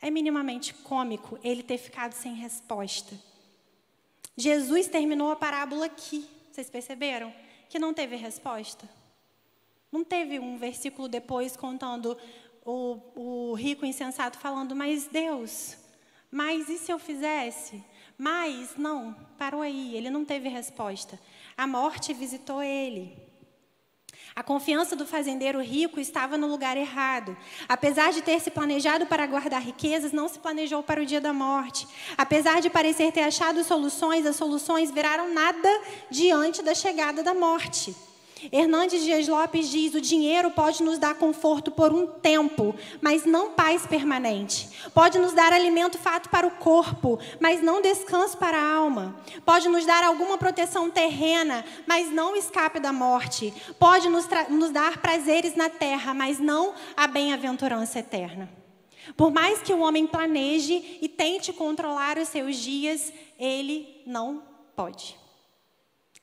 É 0.00 0.10
minimamente 0.10 0.74
cômico 0.74 1.38
ele 1.42 1.62
ter 1.62 1.78
ficado 1.78 2.12
sem 2.12 2.34
resposta. 2.34 3.18
Jesus 4.36 4.88
terminou 4.88 5.30
a 5.30 5.36
parábola 5.36 5.86
aqui. 5.86 6.28
Vocês 6.50 6.68
perceberam? 6.68 7.32
Que 7.68 7.78
não 7.78 7.94
teve 7.94 8.16
resposta. 8.16 8.88
Não 9.94 10.02
teve 10.02 10.40
um 10.40 10.58
versículo 10.58 11.06
depois 11.06 11.56
contando 11.56 12.18
o, 12.66 12.98
o 13.14 13.54
rico 13.54 13.86
insensato 13.86 14.36
falando, 14.36 14.74
mas 14.74 15.06
Deus, 15.06 15.76
mas 16.32 16.68
e 16.68 16.78
se 16.78 16.90
eu 16.90 16.98
fizesse? 16.98 17.80
Mas, 18.18 18.74
não, 18.76 19.14
parou 19.38 19.60
aí, 19.60 19.96
ele 19.96 20.10
não 20.10 20.24
teve 20.24 20.48
resposta. 20.48 21.16
A 21.56 21.64
morte 21.64 22.12
visitou 22.12 22.60
ele. 22.60 23.16
A 24.34 24.42
confiança 24.42 24.96
do 24.96 25.06
fazendeiro 25.06 25.62
rico 25.62 26.00
estava 26.00 26.36
no 26.36 26.48
lugar 26.48 26.76
errado. 26.76 27.36
Apesar 27.68 28.12
de 28.12 28.20
ter 28.20 28.40
se 28.40 28.50
planejado 28.50 29.06
para 29.06 29.28
guardar 29.28 29.62
riquezas, 29.62 30.10
não 30.10 30.28
se 30.28 30.40
planejou 30.40 30.82
para 30.82 31.00
o 31.00 31.06
dia 31.06 31.20
da 31.20 31.32
morte. 31.32 31.86
Apesar 32.18 32.60
de 32.60 32.68
parecer 32.68 33.12
ter 33.12 33.22
achado 33.22 33.62
soluções, 33.62 34.26
as 34.26 34.34
soluções 34.34 34.90
viraram 34.90 35.32
nada 35.32 35.68
diante 36.10 36.64
da 36.64 36.74
chegada 36.74 37.22
da 37.22 37.32
morte. 37.32 37.94
Hernandes 38.52 39.02
Dias 39.02 39.28
Lopes 39.28 39.68
diz: 39.68 39.94
o 39.94 40.00
dinheiro 40.00 40.50
pode 40.50 40.82
nos 40.82 40.98
dar 40.98 41.14
conforto 41.14 41.70
por 41.70 41.92
um 41.92 42.06
tempo, 42.06 42.74
mas 43.00 43.24
não 43.24 43.52
paz 43.52 43.86
permanente. 43.86 44.68
Pode 44.92 45.18
nos 45.18 45.32
dar 45.32 45.52
alimento 45.52 45.98
fato 45.98 46.28
para 46.28 46.46
o 46.46 46.50
corpo, 46.50 47.18
mas 47.40 47.62
não 47.62 47.80
descanso 47.80 48.36
para 48.36 48.58
a 48.58 48.74
alma. 48.74 49.16
Pode 49.44 49.68
nos 49.68 49.84
dar 49.86 50.04
alguma 50.04 50.38
proteção 50.38 50.90
terrena, 50.90 51.64
mas 51.86 52.10
não 52.10 52.36
escape 52.36 52.80
da 52.80 52.92
morte. 52.92 53.52
Pode 53.78 54.08
nos, 54.08 54.28
nos 54.48 54.70
dar 54.70 54.98
prazeres 54.98 55.54
na 55.54 55.68
terra, 55.68 56.14
mas 56.14 56.38
não 56.38 56.74
a 56.96 57.06
bem-aventurança 57.06 57.98
eterna. 57.98 58.48
Por 59.16 59.30
mais 59.30 59.60
que 59.60 59.72
o 59.72 59.80
homem 59.80 60.06
planeje 60.06 60.98
e 61.00 61.08
tente 61.08 61.52
controlar 61.52 62.18
os 62.18 62.28
seus 62.28 62.56
dias, 62.56 63.12
ele 63.38 64.02
não 64.06 64.42
pode. 64.74 65.16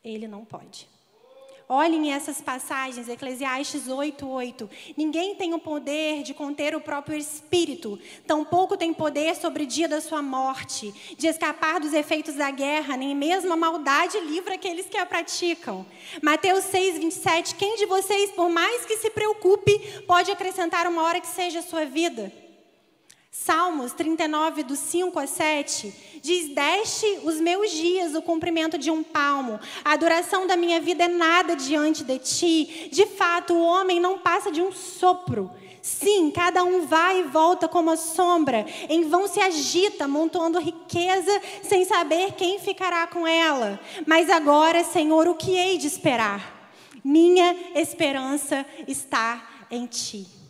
Ele 0.03 0.27
não 0.27 0.43
pode. 0.43 0.89
Olhem 1.73 2.11
essas 2.11 2.41
passagens, 2.41 3.07
Eclesiastes 3.07 3.87
8, 3.87 4.27
8. 4.27 4.69
Ninguém 4.97 5.35
tem 5.35 5.53
o 5.53 5.57
poder 5.57 6.21
de 6.21 6.33
conter 6.33 6.75
o 6.75 6.81
próprio 6.81 7.17
espírito, 7.17 7.97
tampouco 8.27 8.75
tem 8.75 8.93
poder 8.93 9.37
sobre 9.37 9.63
o 9.63 9.65
dia 9.65 9.87
da 9.87 10.01
sua 10.01 10.21
morte, 10.21 10.93
de 11.17 11.27
escapar 11.27 11.79
dos 11.79 11.93
efeitos 11.93 12.35
da 12.35 12.51
guerra, 12.51 12.97
nem 12.97 13.15
mesmo 13.15 13.53
a 13.53 13.55
maldade 13.55 14.19
livra 14.19 14.55
aqueles 14.55 14.87
que 14.87 14.97
a 14.97 15.05
praticam. 15.05 15.85
Mateus 16.21 16.65
6, 16.65 16.97
27. 16.97 17.55
Quem 17.55 17.77
de 17.77 17.85
vocês, 17.85 18.31
por 18.31 18.49
mais 18.49 18.83
que 18.83 18.97
se 18.97 19.09
preocupe, 19.09 20.03
pode 20.05 20.29
acrescentar 20.29 20.85
uma 20.87 21.03
hora 21.03 21.21
que 21.21 21.27
seja 21.27 21.59
a 21.59 21.63
sua 21.63 21.85
vida? 21.85 22.40
Salmos 23.33 23.93
39, 23.93 24.61
do 24.63 24.75
5 24.75 25.17
a 25.17 25.25
7, 25.25 26.19
diz: 26.21 26.53
Deste 26.53 27.21
os 27.23 27.39
meus 27.39 27.71
dias 27.71 28.13
o 28.13 28.21
cumprimento 28.21 28.77
de 28.77 28.91
um 28.91 29.01
palmo, 29.01 29.57
a 29.85 29.95
duração 29.95 30.45
da 30.45 30.57
minha 30.57 30.81
vida 30.81 31.05
é 31.05 31.07
nada 31.07 31.55
diante 31.55 32.03
de 32.03 32.19
ti. 32.19 32.89
De 32.91 33.05
fato, 33.05 33.53
o 33.53 33.63
homem 33.63 34.01
não 34.01 34.19
passa 34.19 34.51
de 34.51 34.61
um 34.61 34.73
sopro. 34.73 35.49
Sim, 35.81 36.29
cada 36.29 36.65
um 36.65 36.85
vai 36.85 37.21
e 37.21 37.23
volta 37.23 37.69
como 37.69 37.89
a 37.89 37.95
sombra, 37.95 38.65
em 38.89 39.05
vão 39.05 39.25
se 39.29 39.39
agita, 39.39 40.09
montando 40.09 40.59
riqueza, 40.59 41.41
sem 41.63 41.85
saber 41.85 42.33
quem 42.33 42.59
ficará 42.59 43.07
com 43.07 43.25
ela. 43.25 43.79
Mas 44.05 44.29
agora, 44.29 44.83
Senhor, 44.83 45.29
o 45.29 45.35
que 45.35 45.55
hei 45.55 45.77
de 45.77 45.87
esperar? 45.87 46.69
Minha 47.01 47.55
esperança 47.75 48.65
está 48.85 49.65
em 49.71 49.85
ti. 49.85 50.40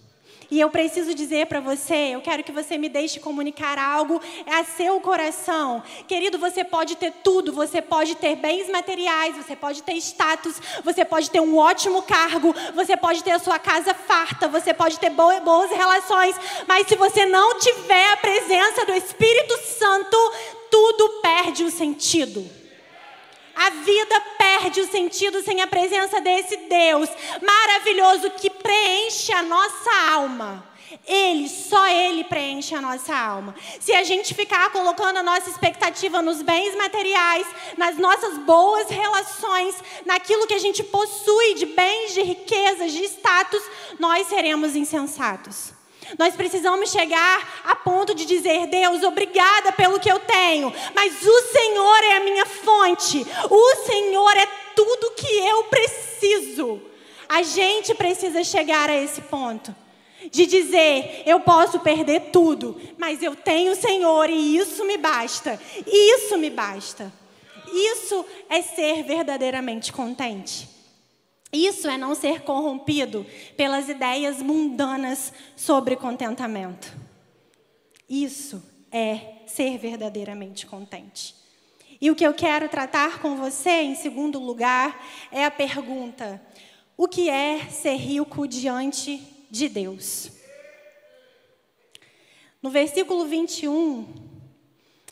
E 0.51 0.59
eu 0.59 0.69
preciso 0.69 1.15
dizer 1.15 1.45
para 1.45 1.61
você, 1.61 2.09
eu 2.13 2.19
quero 2.19 2.43
que 2.43 2.51
você 2.51 2.77
me 2.77 2.89
deixe 2.89 3.21
comunicar 3.21 3.79
algo 3.79 4.21
a 4.45 4.65
seu 4.65 4.99
coração. 4.99 5.81
Querido, 6.05 6.37
você 6.37 6.61
pode 6.61 6.97
ter 6.97 7.13
tudo, 7.23 7.53
você 7.53 7.81
pode 7.81 8.15
ter 8.15 8.35
bens 8.35 8.69
materiais, 8.69 9.37
você 9.37 9.55
pode 9.55 9.81
ter 9.81 9.93
status, 9.93 10.61
você 10.83 11.05
pode 11.05 11.31
ter 11.31 11.39
um 11.39 11.57
ótimo 11.57 12.03
cargo, 12.03 12.53
você 12.75 12.97
pode 12.97 13.23
ter 13.23 13.31
a 13.31 13.39
sua 13.39 13.57
casa 13.57 13.93
farta, 13.93 14.49
você 14.49 14.73
pode 14.73 14.99
ter 14.99 15.09
boas 15.09 15.71
relações, 15.71 16.35
mas 16.67 16.85
se 16.85 16.97
você 16.97 17.25
não 17.25 17.57
tiver 17.57 18.11
a 18.11 18.17
presença 18.17 18.85
do 18.85 18.93
Espírito 18.93 19.57
Santo, 19.79 20.17
tudo 20.69 21.21
perde 21.21 21.63
o 21.63 21.71
sentido. 21.71 22.60
A 23.55 23.69
vida 23.69 24.21
perde 24.37 24.81
o 24.81 24.91
sentido 24.91 25.41
sem 25.43 25.61
a 25.61 25.67
presença 25.67 26.19
desse 26.21 26.57
Deus 26.57 27.09
maravilhoso 27.41 28.29
que 28.31 28.49
preenche 28.49 29.31
a 29.33 29.43
nossa 29.43 29.89
alma. 30.11 30.71
Ele, 31.07 31.47
só 31.47 31.87
Ele 31.87 32.23
preenche 32.23 32.75
a 32.75 32.81
nossa 32.81 33.15
alma. 33.15 33.55
Se 33.79 33.93
a 33.93 34.03
gente 34.03 34.33
ficar 34.33 34.71
colocando 34.71 35.17
a 35.17 35.23
nossa 35.23 35.49
expectativa 35.49 36.21
nos 36.21 36.41
bens 36.41 36.75
materiais, 36.75 37.47
nas 37.77 37.97
nossas 37.97 38.37
boas 38.39 38.89
relações, 38.89 39.75
naquilo 40.05 40.47
que 40.47 40.53
a 40.53 40.59
gente 40.59 40.83
possui 40.83 41.55
de 41.55 41.65
bens, 41.65 42.13
de 42.13 42.21
riquezas, 42.21 42.91
de 42.91 43.03
status, 43.05 43.63
nós 43.99 44.27
seremos 44.27 44.75
insensatos. 44.75 45.80
Nós 46.17 46.35
precisamos 46.35 46.91
chegar 46.91 47.61
a 47.65 47.75
ponto 47.75 48.13
de 48.13 48.25
dizer: 48.25 48.67
Deus, 48.67 49.03
obrigada 49.03 49.71
pelo 49.71 49.99
que 49.99 50.11
eu 50.11 50.19
tenho, 50.19 50.73
mas 50.93 51.21
o 51.21 51.41
Senhor 51.51 52.03
é 52.03 52.17
a 52.17 52.23
minha 52.23 52.45
fonte, 52.45 53.25
o 53.49 53.75
Senhor 53.85 54.37
é 54.37 54.47
tudo 54.75 55.11
que 55.15 55.37
eu 55.47 55.63
preciso. 55.65 56.81
A 57.29 57.43
gente 57.43 57.93
precisa 57.95 58.43
chegar 58.43 58.89
a 58.89 58.95
esse 58.95 59.21
ponto. 59.21 59.73
de 60.31 60.45
dizer: 60.45 61.23
eu 61.25 61.39
posso 61.39 61.79
perder 61.79 62.29
tudo, 62.31 62.79
mas 62.97 63.23
eu 63.23 63.35
tenho 63.35 63.71
o 63.71 63.75
Senhor 63.75 64.29
e 64.29 64.57
isso 64.57 64.85
me 64.85 64.97
basta. 64.97 65.59
Isso 65.87 66.37
me 66.37 66.49
basta. 66.49 67.11
Isso 67.73 68.25
é 68.49 68.61
ser 68.61 69.03
verdadeiramente 69.03 69.93
contente. 69.93 70.70
Isso 71.51 71.89
é 71.89 71.97
não 71.97 72.15
ser 72.15 72.41
corrompido 72.41 73.25
pelas 73.57 73.89
ideias 73.89 74.41
mundanas 74.41 75.33
sobre 75.55 75.95
contentamento. 75.95 76.95
Isso 78.09 78.63
é 78.91 79.43
ser 79.47 79.77
verdadeiramente 79.77 80.65
contente. 80.65 81.35
E 81.99 82.09
o 82.09 82.15
que 82.15 82.25
eu 82.25 82.33
quero 82.33 82.67
tratar 82.67 83.21
com 83.21 83.35
você, 83.35 83.81
em 83.81 83.95
segundo 83.95 84.39
lugar, 84.39 85.05
é 85.31 85.45
a 85.45 85.51
pergunta: 85.51 86.41
o 86.97 87.07
que 87.07 87.29
é 87.29 87.65
ser 87.69 87.95
rico 87.95 88.47
diante 88.47 89.21
de 89.49 89.69
Deus? 89.69 90.31
No 92.61 92.69
versículo 92.69 93.25
21, 93.25 94.07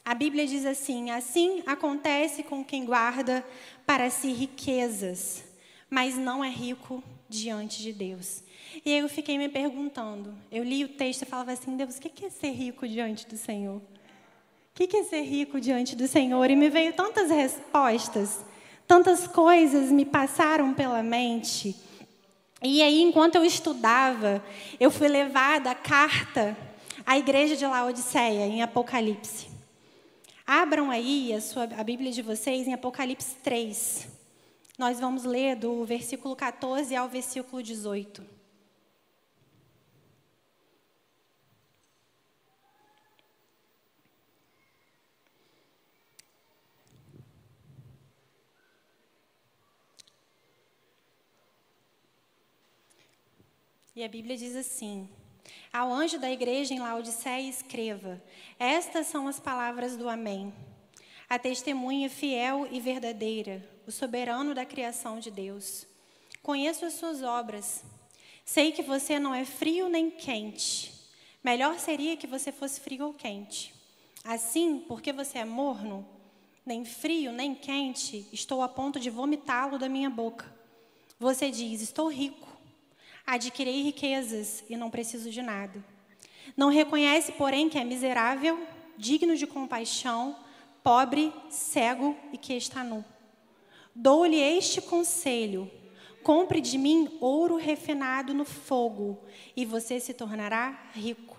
a 0.05 0.13
Bíblia 0.13 0.47
diz 0.47 0.65
assim: 0.65 1.11
Assim 1.11 1.61
acontece 1.65 2.43
com 2.43 2.63
quem 2.63 2.85
guarda 2.85 3.45
para 3.85 4.09
si 4.09 4.31
riquezas, 4.31 5.43
mas 5.89 6.15
não 6.15 6.43
é 6.43 6.49
rico 6.49 7.03
diante 7.27 7.81
de 7.81 7.91
Deus. 7.91 8.43
E 8.85 8.91
eu 8.91 9.09
fiquei 9.09 9.37
me 9.37 9.49
perguntando. 9.49 10.33
Eu 10.51 10.63
li 10.63 10.83
o 10.83 10.89
texto 10.89 11.23
e 11.23 11.25
falava 11.25 11.51
assim: 11.51 11.75
Deus, 11.75 11.97
o 11.97 12.01
que 12.01 12.25
é 12.25 12.29
ser 12.29 12.51
rico 12.51 12.87
diante 12.87 13.27
do 13.27 13.37
Senhor? 13.37 13.77
O 13.77 13.81
que 14.73 14.95
é 14.95 15.03
ser 15.03 15.21
rico 15.21 15.59
diante 15.59 15.95
do 15.95 16.07
Senhor? 16.07 16.49
E 16.49 16.55
me 16.55 16.69
veio 16.69 16.93
tantas 16.93 17.29
respostas, 17.29 18.39
tantas 18.87 19.27
coisas 19.27 19.91
me 19.91 20.05
passaram 20.05 20.73
pela 20.73 21.03
mente. 21.03 21.75
E 22.61 22.81
aí, 22.81 23.01
enquanto 23.01 23.35
eu 23.35 23.45
estudava, 23.45 24.43
eu 24.79 24.91
fui 24.91 25.07
levada 25.07 25.71
à 25.71 25.75
carta 25.75 26.57
à 27.05 27.17
igreja 27.17 27.55
de 27.55 27.65
Laodiceia, 27.65 28.45
em 28.45 28.61
Apocalipse. 28.61 29.47
Abram 30.45 30.91
aí 30.91 31.33
a, 31.33 31.41
sua, 31.41 31.63
a 31.63 31.83
Bíblia 31.83 32.11
de 32.11 32.21
vocês 32.21 32.67
em 32.67 32.73
Apocalipse 32.73 33.35
3. 33.43 34.18
Nós 34.79 34.97
vamos 34.97 35.25
ler 35.25 35.57
do 35.57 35.83
versículo 35.83 36.37
14 36.37 36.95
ao 36.95 37.09
versículo 37.09 37.61
18. 37.61 38.25
E 53.93 54.01
a 54.01 54.07
Bíblia 54.07 54.37
diz 54.37 54.55
assim: 54.55 55.09
ao 55.73 55.91
anjo 55.91 56.17
da 56.17 56.31
igreja 56.31 56.73
em 56.73 56.79
Laodiceia, 56.79 57.49
escreva: 57.49 58.23
Estas 58.57 59.07
são 59.07 59.27
as 59.27 59.41
palavras 59.41 59.97
do 59.97 60.07
Amém. 60.07 60.53
A 61.27 61.37
testemunha 61.37 62.09
fiel 62.09 62.65
e 62.71 62.79
verdadeira, 62.79 63.61
o 63.89 63.91
soberano 63.91 64.55
da 64.55 64.65
criação 64.65 65.19
de 65.19 65.29
Deus. 65.29 65.85
Conheço 66.41 66.85
as 66.85 66.93
suas 66.93 67.21
obras. 67.21 67.83
Sei 68.45 68.71
que 68.71 68.81
você 68.81 69.19
não 69.19 69.33
é 69.33 69.43
frio 69.43 69.89
nem 69.89 70.09
quente. 70.09 70.93
Melhor 71.43 71.77
seria 71.77 72.15
que 72.15 72.25
você 72.27 72.51
fosse 72.51 72.79
frio 72.79 73.07
ou 73.07 73.13
quente. 73.13 73.73
Assim, 74.23 74.85
porque 74.87 75.11
você 75.11 75.39
é 75.39 75.45
morno, 75.45 76.07
nem 76.65 76.85
frio 76.85 77.31
nem 77.31 77.53
quente, 77.55 78.27
estou 78.31 78.61
a 78.61 78.69
ponto 78.69 78.99
de 78.99 79.09
vomitá-lo 79.09 79.77
da 79.77 79.89
minha 79.89 80.09
boca. 80.09 80.53
Você 81.19 81.51
diz: 81.51 81.81
Estou 81.81 82.07
rico 82.07 82.49
Adquirei 83.29 83.83
riquezas 83.83 84.63
e 84.67 84.75
não 84.75 84.89
preciso 84.89 85.29
de 85.29 85.43
nada. 85.43 85.85
Não 86.57 86.69
reconhece, 86.69 87.31
porém, 87.33 87.69
que 87.69 87.77
é 87.77 87.83
miserável, 87.83 88.59
digno 88.97 89.35
de 89.35 89.45
compaixão, 89.45 90.35
pobre, 90.83 91.31
cego 91.47 92.17
e 92.33 92.39
que 92.39 92.53
está 92.53 92.83
nu. 92.83 93.05
Dou-lhe 94.01 94.39
este 94.39 94.79
conselho: 94.79 95.69
compre 96.23 96.61
de 96.61 96.77
mim 96.77 97.17
ouro 97.19 97.57
refinado 97.57 98.33
no 98.33 98.45
fogo, 98.45 99.19
e 99.57 99.65
você 99.65 99.99
se 99.99 100.13
tornará 100.13 100.89
rico. 100.93 101.37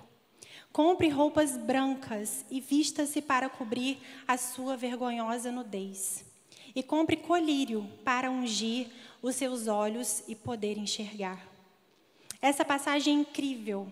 Compre 0.70 1.08
roupas 1.08 1.56
brancas 1.56 2.44
e 2.50 2.60
vista-se 2.60 3.22
para 3.22 3.48
cobrir 3.48 3.96
a 4.28 4.36
sua 4.36 4.76
vergonhosa 4.76 5.50
nudez. 5.50 6.22
E 6.74 6.82
compre 6.82 7.16
colírio 7.16 7.88
para 8.04 8.30
ungir 8.30 8.88
os 9.22 9.36
seus 9.36 9.66
olhos 9.66 10.22
e 10.28 10.34
poder 10.34 10.76
enxergar. 10.76 11.48
Essa 12.42 12.62
passagem 12.62 13.16
é 13.16 13.20
incrível, 13.20 13.90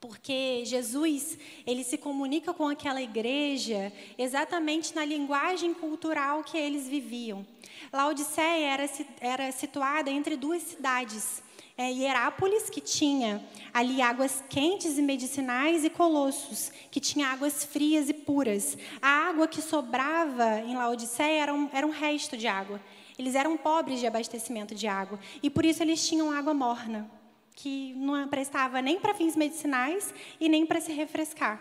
porque 0.00 0.62
Jesus, 0.64 1.36
ele 1.66 1.82
se 1.82 1.98
comunica 1.98 2.54
com 2.54 2.68
aquela 2.68 3.02
igreja 3.02 3.92
exatamente 4.16 4.94
na 4.94 5.04
linguagem 5.04 5.74
cultural 5.74 6.44
que 6.44 6.56
eles 6.56 6.88
viviam. 6.88 7.44
Laodiceia 7.92 8.66
era, 8.66 8.90
era 9.20 9.52
situada 9.52 10.10
entre 10.10 10.36
duas 10.36 10.62
cidades, 10.62 11.42
é, 11.76 11.90
Hierápolis, 11.90 12.70
que 12.70 12.80
tinha 12.80 13.44
ali 13.72 14.00
águas 14.00 14.42
quentes 14.48 14.98
e 14.98 15.02
medicinais, 15.02 15.84
e 15.84 15.90
Colossos, 15.90 16.72
que 16.90 17.00
tinha 17.00 17.28
águas 17.28 17.64
frias 17.64 18.08
e 18.08 18.14
puras. 18.14 18.76
A 19.02 19.28
água 19.28 19.48
que 19.48 19.62
sobrava 19.62 20.60
em 20.60 20.76
Laodiceia 20.76 21.42
era 21.42 21.54
um, 21.54 21.68
era 21.72 21.86
um 21.86 21.90
resto 21.90 22.36
de 22.36 22.46
água. 22.46 22.80
Eles 23.18 23.34
eram 23.34 23.56
pobres 23.56 23.98
de 23.98 24.06
abastecimento 24.06 24.74
de 24.76 24.86
água, 24.86 25.18
e 25.42 25.50
por 25.50 25.64
isso 25.64 25.82
eles 25.82 26.06
tinham 26.06 26.30
água 26.30 26.54
morna 26.54 27.17
que 27.58 27.92
não 27.96 28.28
prestava 28.28 28.80
nem 28.80 29.00
para 29.00 29.12
fins 29.14 29.34
medicinais 29.34 30.14
e 30.38 30.48
nem 30.48 30.64
para 30.64 30.80
se 30.80 30.92
refrescar. 30.92 31.60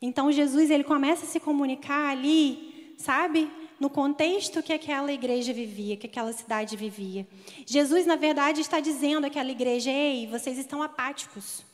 Então 0.00 0.30
Jesus 0.30 0.70
ele 0.70 0.84
começa 0.84 1.24
a 1.24 1.28
se 1.28 1.40
comunicar 1.40 2.10
ali, 2.10 2.94
sabe, 2.98 3.50
no 3.80 3.88
contexto 3.88 4.62
que 4.62 4.74
aquela 4.74 5.10
igreja 5.10 5.54
vivia, 5.54 5.96
que 5.96 6.06
aquela 6.06 6.34
cidade 6.34 6.76
vivia. 6.76 7.26
Jesus 7.64 8.04
na 8.04 8.16
verdade 8.16 8.60
está 8.60 8.78
dizendo 8.78 9.26
àquela 9.26 9.50
igreja: 9.50 9.90
ei, 9.90 10.26
vocês 10.26 10.58
estão 10.58 10.82
apáticos. 10.82 11.64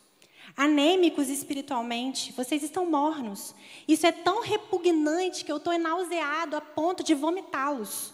Anêmicos 0.57 1.29
espiritualmente, 1.29 2.33
vocês 2.33 2.63
estão 2.63 2.89
mornos. 2.89 3.57
Isso 3.89 4.07
é 4.07 4.13
tão 4.13 4.41
repugnante 4.41 5.45
que 5.45 5.51
eu 5.51 5.57
estou 5.57 5.77
nauseado 5.79 6.57
a 6.57 6.61
ponto 6.61 7.03
de 7.03 7.15
vomitá-los. 7.15 8.12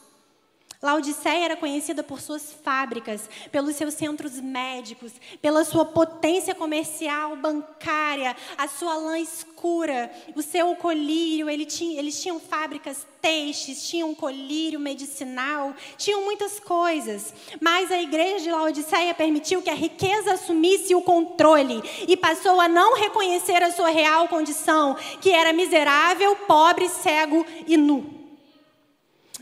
Laodiceia 0.80 1.44
era 1.44 1.56
conhecida 1.56 2.04
por 2.04 2.20
suas 2.20 2.52
fábricas, 2.52 3.28
pelos 3.50 3.74
seus 3.74 3.94
centros 3.94 4.40
médicos, 4.40 5.12
pela 5.42 5.64
sua 5.64 5.84
potência 5.84 6.54
comercial, 6.54 7.34
bancária, 7.34 8.36
a 8.56 8.68
sua 8.68 8.94
lã 8.94 9.18
escura, 9.18 10.08
o 10.36 10.42
seu 10.42 10.76
colírio. 10.76 11.50
Ele 11.50 11.66
tinha, 11.66 11.98
eles 11.98 12.22
tinham 12.22 12.38
fábricas 12.38 13.04
têxteis, 13.20 13.88
tinham 13.88 14.14
colírio 14.14 14.78
medicinal, 14.78 15.74
tinham 15.96 16.24
muitas 16.24 16.60
coisas. 16.60 17.34
Mas 17.60 17.90
a 17.90 18.00
igreja 18.00 18.44
de 18.44 18.52
Laodiceia 18.52 19.12
permitiu 19.14 19.60
que 19.60 19.70
a 19.70 19.74
riqueza 19.74 20.34
assumisse 20.34 20.94
o 20.94 21.02
controle 21.02 21.82
e 22.06 22.16
passou 22.16 22.60
a 22.60 22.68
não 22.68 22.94
reconhecer 22.94 23.64
a 23.64 23.72
sua 23.72 23.90
real 23.90 24.28
condição, 24.28 24.94
que 25.20 25.30
era 25.30 25.52
miserável, 25.52 26.36
pobre, 26.46 26.88
cego 26.88 27.44
e 27.66 27.76
nu. 27.76 28.14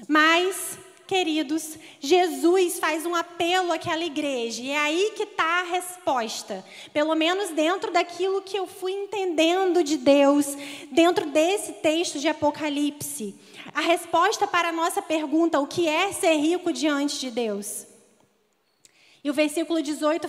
Mas 0.09 0.79
Queridos, 1.07 1.79
Jesus 2.01 2.81
faz 2.81 3.07
um 3.07 3.15
apelo 3.15 3.71
àquela 3.71 4.05
igreja, 4.05 4.61
e 4.61 4.71
é 4.71 4.77
aí 4.79 5.13
que 5.15 5.23
está 5.23 5.61
a 5.61 5.63
resposta. 5.63 6.65
Pelo 6.93 7.15
menos 7.15 7.51
dentro 7.51 7.93
daquilo 7.93 8.43
que 8.43 8.59
eu 8.59 8.67
fui 8.67 8.91
entendendo 8.93 9.85
de 9.85 9.97
Deus, 9.99 10.47
dentro 10.91 11.27
desse 11.27 11.75
texto 11.75 12.19
de 12.19 12.27
Apocalipse. 12.27 13.37
A 13.73 13.81
resposta 13.83 14.49
para 14.49 14.71
a 14.71 14.73
nossa 14.73 15.01
pergunta: 15.01 15.61
o 15.61 15.67
que 15.67 15.87
é 15.87 16.13
ser 16.13 16.35
rico 16.35 16.73
diante 16.73 17.21
de 17.21 17.31
Deus? 17.31 17.87
E 19.23 19.31
o 19.31 19.35
versículo 19.35 19.83
18 19.83 20.29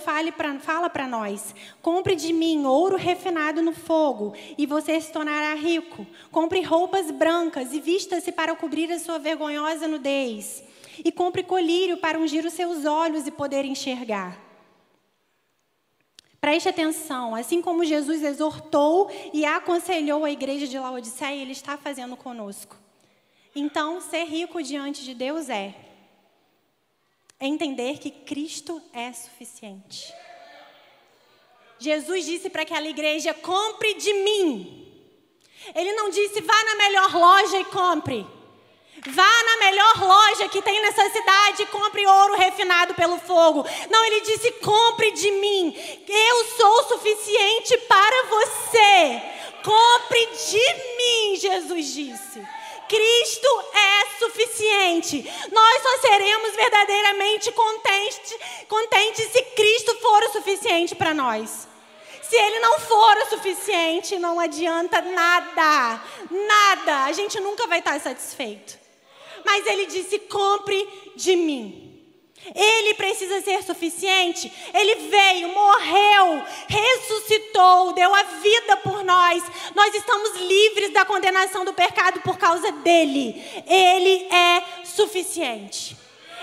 fala 0.60 0.90
para 0.90 1.08
nós: 1.08 1.54
Compre 1.82 2.14
de 2.14 2.32
mim 2.32 2.66
ouro 2.66 2.96
refinado 2.96 3.62
no 3.62 3.72
fogo, 3.72 4.32
e 4.56 4.64
você 4.64 5.00
se 5.00 5.12
tornará 5.12 5.54
rico. 5.54 6.06
Compre 6.30 6.62
roupas 6.62 7.10
brancas 7.10 7.72
e 7.72 7.80
vista-se 7.80 8.30
para 8.30 8.54
cobrir 8.54 8.92
a 8.92 8.98
sua 8.98 9.18
vergonhosa 9.18 9.88
nudez. 9.88 10.67
E 11.04 11.12
compre 11.12 11.42
colírio 11.42 11.98
para 11.98 12.18
ungir 12.18 12.44
os 12.44 12.52
seus 12.52 12.84
olhos 12.84 13.26
e 13.26 13.30
poder 13.30 13.64
enxergar. 13.64 14.38
Preste 16.40 16.68
atenção, 16.68 17.34
assim 17.34 17.60
como 17.60 17.84
Jesus 17.84 18.22
exortou 18.22 19.10
e 19.32 19.44
aconselhou 19.44 20.24
a 20.24 20.30
igreja 20.30 20.68
de 20.68 20.78
Laodiceia, 20.78 21.42
ele 21.42 21.52
está 21.52 21.76
fazendo 21.76 22.16
conosco. 22.16 22.76
Então, 23.54 24.00
ser 24.00 24.24
rico 24.24 24.62
diante 24.62 25.04
de 25.04 25.14
Deus 25.14 25.48
é 25.48 25.74
entender 27.40 27.98
que 27.98 28.10
Cristo 28.10 28.80
é 28.92 29.12
suficiente. 29.12 30.14
Jesus 31.78 32.24
disse 32.24 32.48
para 32.48 32.62
aquela 32.62 32.88
igreja: 32.88 33.34
compre 33.34 33.94
de 33.94 34.12
mim. 34.14 34.84
Ele 35.74 35.92
não 35.92 36.08
disse, 36.08 36.40
vá 36.40 36.64
na 36.64 36.76
melhor 36.76 37.14
loja 37.14 37.58
e 37.58 37.64
compre. 37.66 38.26
Vá 39.06 39.42
na 39.44 39.56
melhor 39.58 40.02
loja 40.02 40.48
que 40.48 40.60
tem 40.60 40.80
nessa 40.82 41.08
cidade 41.10 41.62
e 41.62 41.66
compre 41.66 42.06
ouro 42.06 42.34
refinado 42.34 42.94
pelo 42.94 43.18
fogo. 43.18 43.64
Não, 43.90 44.04
ele 44.04 44.20
disse: 44.22 44.50
compre 44.52 45.12
de 45.12 45.30
mim. 45.30 45.76
Eu 46.08 46.44
sou 46.56 46.88
suficiente 46.88 47.76
para 47.78 48.26
você. 48.26 49.22
Compre 49.62 50.26
de 50.26 50.96
mim, 50.96 51.36
Jesus 51.36 51.86
disse. 51.94 52.48
Cristo 52.88 53.64
é 53.74 54.18
suficiente. 54.18 55.30
Nós 55.52 55.82
só 55.82 55.98
seremos 55.98 56.54
verdadeiramente 56.54 57.52
contentes, 57.52 58.34
contentes 58.66 59.30
se 59.30 59.42
Cristo 59.42 59.94
for 59.96 60.22
o 60.24 60.32
suficiente 60.32 60.94
para 60.94 61.12
nós. 61.12 61.68
Se 62.22 62.36
ele 62.36 62.58
não 62.60 62.78
for 62.80 63.16
o 63.18 63.30
suficiente, 63.30 64.18
não 64.18 64.40
adianta 64.40 65.00
nada. 65.00 66.02
Nada. 66.30 67.04
A 67.04 67.12
gente 67.12 67.38
nunca 67.40 67.66
vai 67.66 67.78
estar 67.78 67.98
satisfeito. 68.00 68.87
Mas 69.48 69.66
ele 69.66 69.86
disse: 69.86 70.18
compre 70.18 70.86
de 71.16 71.34
mim. 71.34 71.86
Ele 72.54 72.94
precisa 72.94 73.40
ser 73.40 73.62
suficiente. 73.62 74.52
Ele 74.74 74.94
veio, 75.08 75.48
morreu, 75.48 76.44
ressuscitou, 76.68 77.92
deu 77.94 78.14
a 78.14 78.22
vida 78.22 78.76
por 78.76 79.02
nós. 79.02 79.42
Nós 79.74 79.94
estamos 79.94 80.38
livres 80.42 80.92
da 80.92 81.04
condenação 81.06 81.64
do 81.64 81.72
pecado 81.72 82.20
por 82.20 82.36
causa 82.36 82.70
dele. 82.70 83.42
Ele 83.66 84.28
é 84.30 84.84
suficiente. 84.84 85.96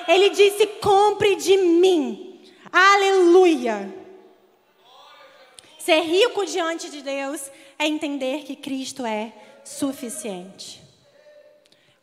Ele 0.08 0.30
disse: 0.30 0.66
compre 0.82 1.36
de 1.36 1.58
mim. 1.58 2.42
Aleluia. 2.72 3.94
Ser 5.78 6.02
rico 6.02 6.44
diante 6.44 6.90
de 6.90 7.04
Deus 7.04 7.52
é 7.78 7.86
entender 7.86 8.44
que 8.44 8.56
Cristo 8.56 9.06
é 9.06 9.32
suficiente. 9.64 10.85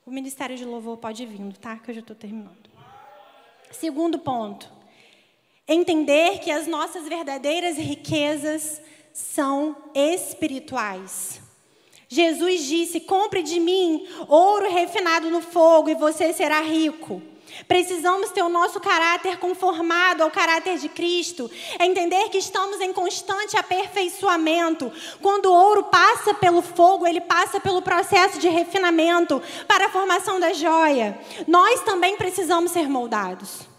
O 0.04 0.10
ministério 0.10 0.56
de 0.56 0.64
louvor 0.64 0.96
pode 0.96 1.24
vir, 1.24 1.56
tá? 1.58 1.76
Que 1.76 1.90
eu 1.90 1.94
já 1.94 2.00
estou 2.00 2.16
terminando. 2.16 2.70
Segundo 3.70 4.18
ponto. 4.18 4.68
Entender 5.66 6.40
que 6.40 6.50
as 6.50 6.66
nossas 6.66 7.08
verdadeiras 7.08 7.76
riquezas 7.76 8.82
são 9.12 9.76
espirituais. 9.94 11.40
Jesus 12.08 12.64
disse: 12.64 13.00
Compre 13.00 13.42
de 13.42 13.60
mim 13.60 14.06
ouro 14.28 14.70
refinado 14.70 15.30
no 15.30 15.40
fogo 15.40 15.88
e 15.88 15.94
você 15.94 16.32
será 16.32 16.60
rico. 16.60 17.22
Precisamos 17.66 18.30
ter 18.30 18.42
o 18.42 18.48
nosso 18.48 18.80
caráter 18.80 19.38
conformado 19.38 20.22
ao 20.22 20.30
caráter 20.30 20.78
de 20.78 20.88
Cristo, 20.88 21.50
é 21.78 21.86
entender 21.86 22.28
que 22.28 22.38
estamos 22.38 22.80
em 22.80 22.92
constante 22.92 23.56
aperfeiçoamento. 23.56 24.90
Quando 25.20 25.46
o 25.46 25.52
ouro 25.52 25.84
passa 25.84 26.34
pelo 26.34 26.62
fogo, 26.62 27.06
ele 27.06 27.20
passa 27.20 27.60
pelo 27.60 27.82
processo 27.82 28.38
de 28.38 28.48
refinamento 28.48 29.42
para 29.66 29.86
a 29.86 29.90
formação 29.90 30.40
da 30.40 30.52
joia. 30.52 31.18
Nós 31.46 31.80
também 31.82 32.16
precisamos 32.16 32.70
ser 32.70 32.88
moldados. 32.88 33.71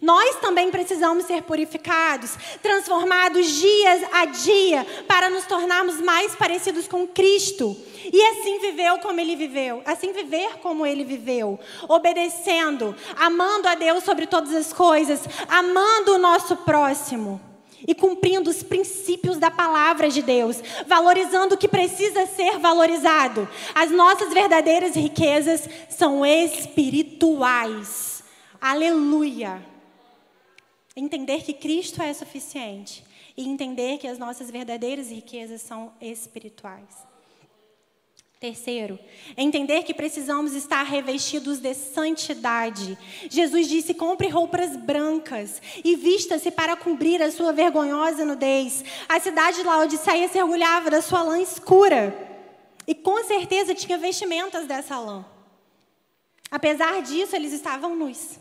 Nós 0.00 0.36
também 0.36 0.70
precisamos 0.70 1.24
ser 1.24 1.42
purificados, 1.42 2.36
transformados 2.62 3.46
dias 3.46 4.02
a 4.12 4.24
dia, 4.24 4.86
para 5.06 5.30
nos 5.30 5.44
tornarmos 5.46 6.00
mais 6.00 6.34
parecidos 6.34 6.88
com 6.88 7.06
Cristo. 7.06 7.76
E 8.12 8.22
assim 8.22 8.58
viveu 8.58 8.98
como 8.98 9.20
ele 9.20 9.36
viveu, 9.36 9.82
assim 9.84 10.12
viver 10.12 10.58
como 10.62 10.84
ele 10.86 11.04
viveu, 11.04 11.58
obedecendo, 11.88 12.94
amando 13.16 13.68
a 13.68 13.74
Deus 13.74 14.04
sobre 14.04 14.26
todas 14.26 14.54
as 14.54 14.72
coisas, 14.72 15.20
amando 15.48 16.14
o 16.14 16.18
nosso 16.18 16.56
próximo 16.58 17.40
e 17.86 17.94
cumprindo 17.94 18.50
os 18.50 18.62
princípios 18.62 19.38
da 19.38 19.50
palavra 19.50 20.08
de 20.08 20.22
Deus, 20.22 20.62
valorizando 20.86 21.54
o 21.54 21.58
que 21.58 21.68
precisa 21.68 22.26
ser 22.26 22.58
valorizado. 22.58 23.48
As 23.74 23.90
nossas 23.90 24.32
verdadeiras 24.32 24.94
riquezas 24.94 25.68
são 25.88 26.24
espirituais. 26.24 28.22
Aleluia. 28.60 29.75
Entender 30.96 31.42
que 31.42 31.52
Cristo 31.52 32.00
é 32.00 32.14
suficiente 32.14 33.04
e 33.36 33.46
entender 33.46 33.98
que 33.98 34.08
as 34.08 34.18
nossas 34.18 34.50
verdadeiras 34.50 35.10
riquezas 35.10 35.60
são 35.60 35.92
espirituais. 36.00 37.06
Terceiro, 38.40 38.98
entender 39.36 39.82
que 39.82 39.94
precisamos 39.94 40.54
estar 40.54 40.82
revestidos 40.82 41.58
de 41.58 41.74
santidade. 41.74 42.96
Jesus 43.30 43.66
disse: 43.66 43.94
compre 43.94 44.28
roupas 44.28 44.76
brancas 44.76 45.60
e 45.82 45.96
vista-se 45.96 46.50
para 46.50 46.76
cobrir 46.76 47.22
a 47.22 47.30
sua 47.30 47.52
vergonhosa 47.52 48.26
nudez. 48.26 48.84
A 49.08 49.18
cidade 49.18 49.58
de 49.58 49.64
Laodiceia 49.64 50.28
se 50.28 50.40
orgulhava 50.40 50.90
da 50.90 51.00
sua 51.00 51.22
lã 51.22 51.40
escura 51.40 52.14
e 52.86 52.94
com 52.94 53.24
certeza 53.24 53.74
tinha 53.74 53.96
vestimentas 53.96 54.66
dessa 54.66 54.98
lã. 54.98 55.24
Apesar 56.50 57.00
disso, 57.02 57.34
eles 57.34 57.54
estavam 57.54 57.96
nus. 57.96 58.38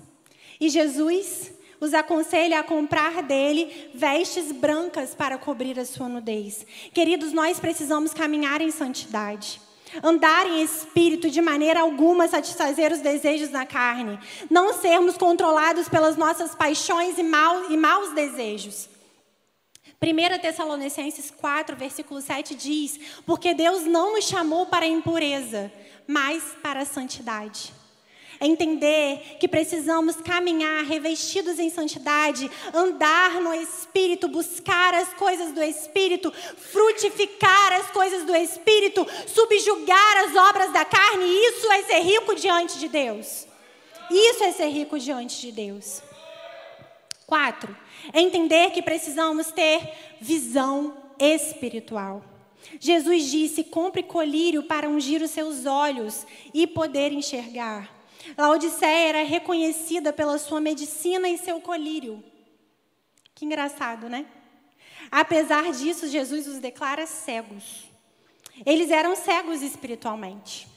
E 0.60 0.70
Jesus 0.70 1.55
os 1.80 1.94
aconselha 1.94 2.60
a 2.60 2.64
comprar 2.64 3.22
dele 3.24 3.92
vestes 3.94 4.52
brancas 4.52 5.14
para 5.14 5.38
cobrir 5.38 5.80
a 5.80 5.86
sua 5.86 6.08
nudez. 6.08 6.66
Queridos, 6.94 7.34
nós 7.34 7.60
precisamos 7.60 8.14
caminhar 8.14 8.62
em 8.62 8.72
santidade. 8.72 9.62
Andar 10.04 10.46
em 10.48 10.62
espírito 10.62 11.30
de 11.30 11.42
maneira 11.42 11.80
alguma 11.80 12.28
satisfazer 12.28 12.92
os 12.92 13.00
desejos 13.00 13.50
da 13.50 13.66
carne. 13.66 14.20
Não 14.50 14.74
sermos 14.74 15.18
controlados 15.18 15.88
pelas 15.88 16.18
nossas 16.18 16.54
paixões 16.54 17.18
e, 17.18 17.24
mal, 17.24 17.72
e 17.72 17.78
maus 17.78 18.14
desejos. 18.14 18.90
1 20.02 20.40
Tessalonicenses 20.42 21.32
4, 21.32 21.76
versículo 21.78 22.22
7 22.22 22.56
diz: 22.56 23.00
Porque 23.26 23.54
Deus 23.54 23.84
não 23.84 24.14
nos 24.16 24.26
chamou 24.26 24.66
para 24.66 24.86
a 24.86 24.90
impureza, 24.90 25.72
mas 26.08 26.44
para 26.62 26.82
a 26.82 26.86
santidade 26.86 27.74
entender 28.42 29.38
que 29.40 29.48
precisamos 29.48 30.18
caminhar 30.18 30.84
revestidos 30.84 31.60
em 31.60 31.70
santidade, 31.70 32.50
andar 32.74 33.42
no 33.42 33.54
Espírito, 33.54 34.28
buscar 34.28 34.94
as 34.94 35.14
coisas 35.14 35.54
do 35.54 35.64
Espírito, 35.64 36.32
frutificar 36.32 37.74
as 37.74 37.92
coisas 37.92 38.24
do 38.24 38.36
Espírito, 38.36 39.06
subjugar 39.28 40.18
as 40.26 40.36
obras 40.36 40.72
da 40.72 40.86
carne. 40.86 41.26
Isso 41.26 41.72
é 41.72 41.84
ser 41.84 42.00
rico 42.00 42.36
diante 42.36 42.80
de 42.80 42.88
Deus. 42.88 43.48
Isso 44.12 44.44
é 44.44 44.52
ser 44.52 44.68
rico 44.68 45.00
diante 45.00 45.42
de 45.42 45.52
Deus. 45.52 46.02
Quatro, 47.26 47.76
entender 48.14 48.70
que 48.72 48.84
precisamos 48.84 49.52
ter 49.52 49.82
visão 50.22 50.96
espiritual. 51.20 52.24
Jesus 52.80 53.26
disse: 53.26 53.64
compre 53.64 54.04
colírio 54.04 54.64
para 54.64 54.90
ungir 54.90 55.22
os 55.22 55.32
seus 55.32 55.66
olhos 55.66 56.26
e 56.54 56.68
poder 56.68 57.12
enxergar. 57.12 57.90
Laodiceia 58.38 59.10
era 59.10 59.24
reconhecida 59.24 60.12
pela 60.12 60.38
sua 60.38 60.60
medicina 60.60 61.30
e 61.30 61.38
seu 61.38 61.62
colírio. 61.62 62.24
Que 63.34 63.46
engraçado, 63.46 64.10
né? 64.10 64.26
Apesar 65.12 65.72
disso, 65.72 66.08
Jesus 66.08 66.48
os 66.48 66.60
declara 66.60 67.06
cegos. 67.06 67.86
Eles 68.66 68.90
eram 68.90 69.16
cegos 69.16 69.62
espiritualmente. 69.62 70.68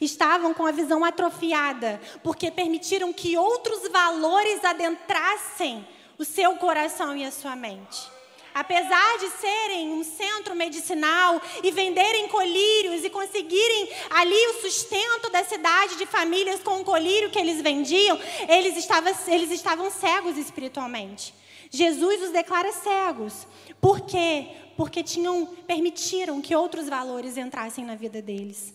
Estavam 0.00 0.52
com 0.52 0.66
a 0.66 0.72
visão 0.72 1.04
atrofiada, 1.04 2.00
porque 2.22 2.50
permitiram 2.50 3.12
que 3.12 3.36
outros 3.36 3.88
valores 3.88 4.64
adentrassem 4.64 5.86
o 6.18 6.24
seu 6.24 6.56
coração 6.56 7.16
e 7.16 7.24
a 7.24 7.30
sua 7.30 7.56
mente 7.56 8.13
apesar 8.54 9.18
de 9.18 9.28
serem 9.30 9.92
um 9.92 10.04
centro 10.04 10.54
medicinal 10.54 11.42
e 11.62 11.72
venderem 11.72 12.28
colírios 12.28 13.04
e 13.04 13.10
conseguirem 13.10 13.90
ali 14.10 14.46
o 14.48 14.60
sustento 14.62 15.28
da 15.30 15.42
cidade 15.44 15.96
de 15.96 16.06
famílias 16.06 16.62
com 16.62 16.80
o 16.80 16.84
colírio 16.84 17.30
que 17.30 17.38
eles 17.38 17.60
vendiam, 17.60 18.18
eles 18.48 18.76
estavam, 18.76 19.12
eles 19.26 19.50
estavam 19.50 19.90
cegos 19.90 20.38
espiritualmente. 20.38 21.34
Jesus 21.70 22.22
os 22.22 22.30
declara 22.30 22.72
cegos. 22.72 23.48
Por 23.80 24.02
quê? 24.02 24.46
Porque 24.76 25.02
tinham, 25.02 25.46
permitiram 25.66 26.40
que 26.40 26.54
outros 26.54 26.88
valores 26.88 27.36
entrassem 27.36 27.84
na 27.84 27.96
vida 27.96 28.22
deles. 28.22 28.72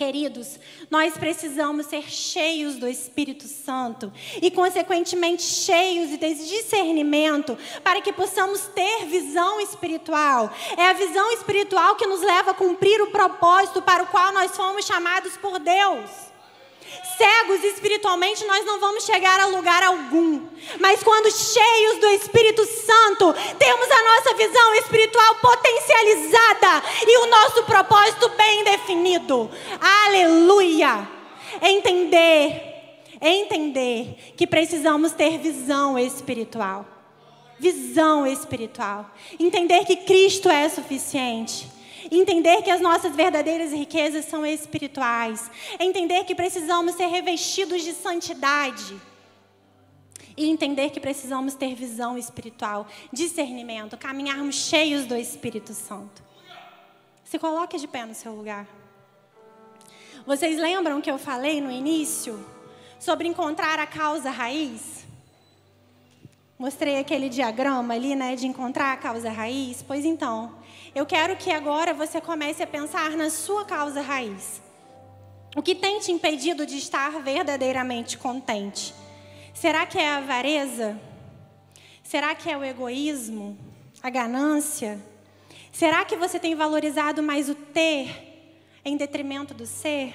Queridos, 0.00 0.58
nós 0.90 1.12
precisamos 1.18 1.84
ser 1.84 2.10
cheios 2.10 2.76
do 2.76 2.88
Espírito 2.88 3.46
Santo 3.46 4.10
e, 4.40 4.50
consequentemente, 4.50 5.42
cheios 5.42 6.08
de 6.08 6.16
discernimento 6.16 7.54
para 7.84 8.00
que 8.00 8.10
possamos 8.10 8.62
ter 8.68 9.04
visão 9.04 9.60
espiritual. 9.60 10.50
É 10.78 10.88
a 10.88 10.94
visão 10.94 11.30
espiritual 11.32 11.96
que 11.96 12.06
nos 12.06 12.22
leva 12.22 12.52
a 12.52 12.54
cumprir 12.54 13.02
o 13.02 13.10
propósito 13.10 13.82
para 13.82 14.04
o 14.04 14.06
qual 14.06 14.32
nós 14.32 14.56
fomos 14.56 14.86
chamados 14.86 15.36
por 15.36 15.58
Deus. 15.58 16.29
Cegos 17.20 17.62
espiritualmente, 17.64 18.46
nós 18.46 18.64
não 18.64 18.80
vamos 18.80 19.04
chegar 19.04 19.38
a 19.38 19.44
lugar 19.44 19.82
algum. 19.82 20.40
Mas 20.78 21.02
quando 21.02 21.30
cheios 21.30 21.98
do 21.98 22.06
Espírito 22.06 22.64
Santo, 22.64 23.34
temos 23.58 23.90
a 23.90 24.02
nossa 24.02 24.34
visão 24.36 24.74
espiritual 24.76 25.34
potencializada 25.34 26.82
e 27.06 27.18
o 27.18 27.26
nosso 27.26 27.62
propósito 27.64 28.26
bem 28.30 28.64
definido. 28.64 29.50
Aleluia! 30.06 31.06
Entender, 31.60 33.02
entender 33.20 34.32
que 34.34 34.46
precisamos 34.46 35.12
ter 35.12 35.36
visão 35.36 35.98
espiritual. 35.98 36.86
Visão 37.58 38.26
espiritual. 38.26 39.10
Entender 39.38 39.84
que 39.84 39.96
Cristo 39.96 40.48
é 40.48 40.66
suficiente 40.70 41.79
Entender 42.10 42.62
que 42.62 42.70
as 42.70 42.80
nossas 42.80 43.14
verdadeiras 43.14 43.72
riquezas 43.72 44.24
são 44.24 44.46
espirituais. 44.46 45.50
Entender 45.78 46.24
que 46.24 46.34
precisamos 46.34 46.94
ser 46.94 47.06
revestidos 47.06 47.82
de 47.82 47.92
santidade. 47.92 49.00
E 50.36 50.48
entender 50.48 50.90
que 50.90 51.00
precisamos 51.00 51.54
ter 51.54 51.74
visão 51.74 52.16
espiritual, 52.16 52.86
discernimento, 53.12 53.98
caminharmos 53.98 54.54
cheios 54.54 55.04
do 55.04 55.16
Espírito 55.16 55.74
Santo. 55.74 56.22
Se 57.24 57.38
coloque 57.38 57.76
de 57.76 57.86
pé 57.86 58.06
no 58.06 58.14
seu 58.14 58.34
lugar. 58.34 58.66
Vocês 60.26 60.58
lembram 60.58 61.00
que 61.00 61.10
eu 61.10 61.18
falei 61.18 61.60
no 61.60 61.70
início 61.70 62.44
sobre 62.98 63.26
encontrar 63.26 63.78
a 63.78 63.86
causa 63.86 64.30
raiz? 64.30 65.04
Mostrei 66.58 66.98
aquele 66.98 67.28
diagrama 67.28 67.94
ali, 67.94 68.14
né, 68.14 68.36
de 68.36 68.46
encontrar 68.46 68.92
a 68.92 68.96
causa 68.96 69.30
raiz. 69.30 69.82
Pois 69.82 70.04
então, 70.04 70.54
eu 70.94 71.06
quero 71.06 71.36
que 71.36 71.50
agora 71.50 71.94
você 71.94 72.20
comece 72.20 72.62
a 72.62 72.66
pensar 72.66 73.10
na 73.10 73.30
sua 73.30 73.64
causa 73.64 74.00
raiz. 74.00 74.60
O 75.56 75.62
que 75.62 75.74
tem 75.74 75.98
te 75.98 76.12
impedido 76.12 76.64
de 76.64 76.78
estar 76.78 77.10
verdadeiramente 77.22 78.16
contente? 78.16 78.94
Será 79.54 79.84
que 79.86 79.98
é 79.98 80.08
a 80.08 80.18
avareza? 80.18 81.00
Será 82.02 82.34
que 82.34 82.50
é 82.50 82.56
o 82.56 82.64
egoísmo? 82.64 83.58
A 84.02 84.10
ganância? 84.10 84.98
Será 85.72 86.04
que 86.04 86.16
você 86.16 86.38
tem 86.38 86.54
valorizado 86.54 87.22
mais 87.22 87.48
o 87.48 87.54
ter 87.54 88.58
em 88.84 88.96
detrimento 88.96 89.54
do 89.54 89.66
ser? 89.66 90.14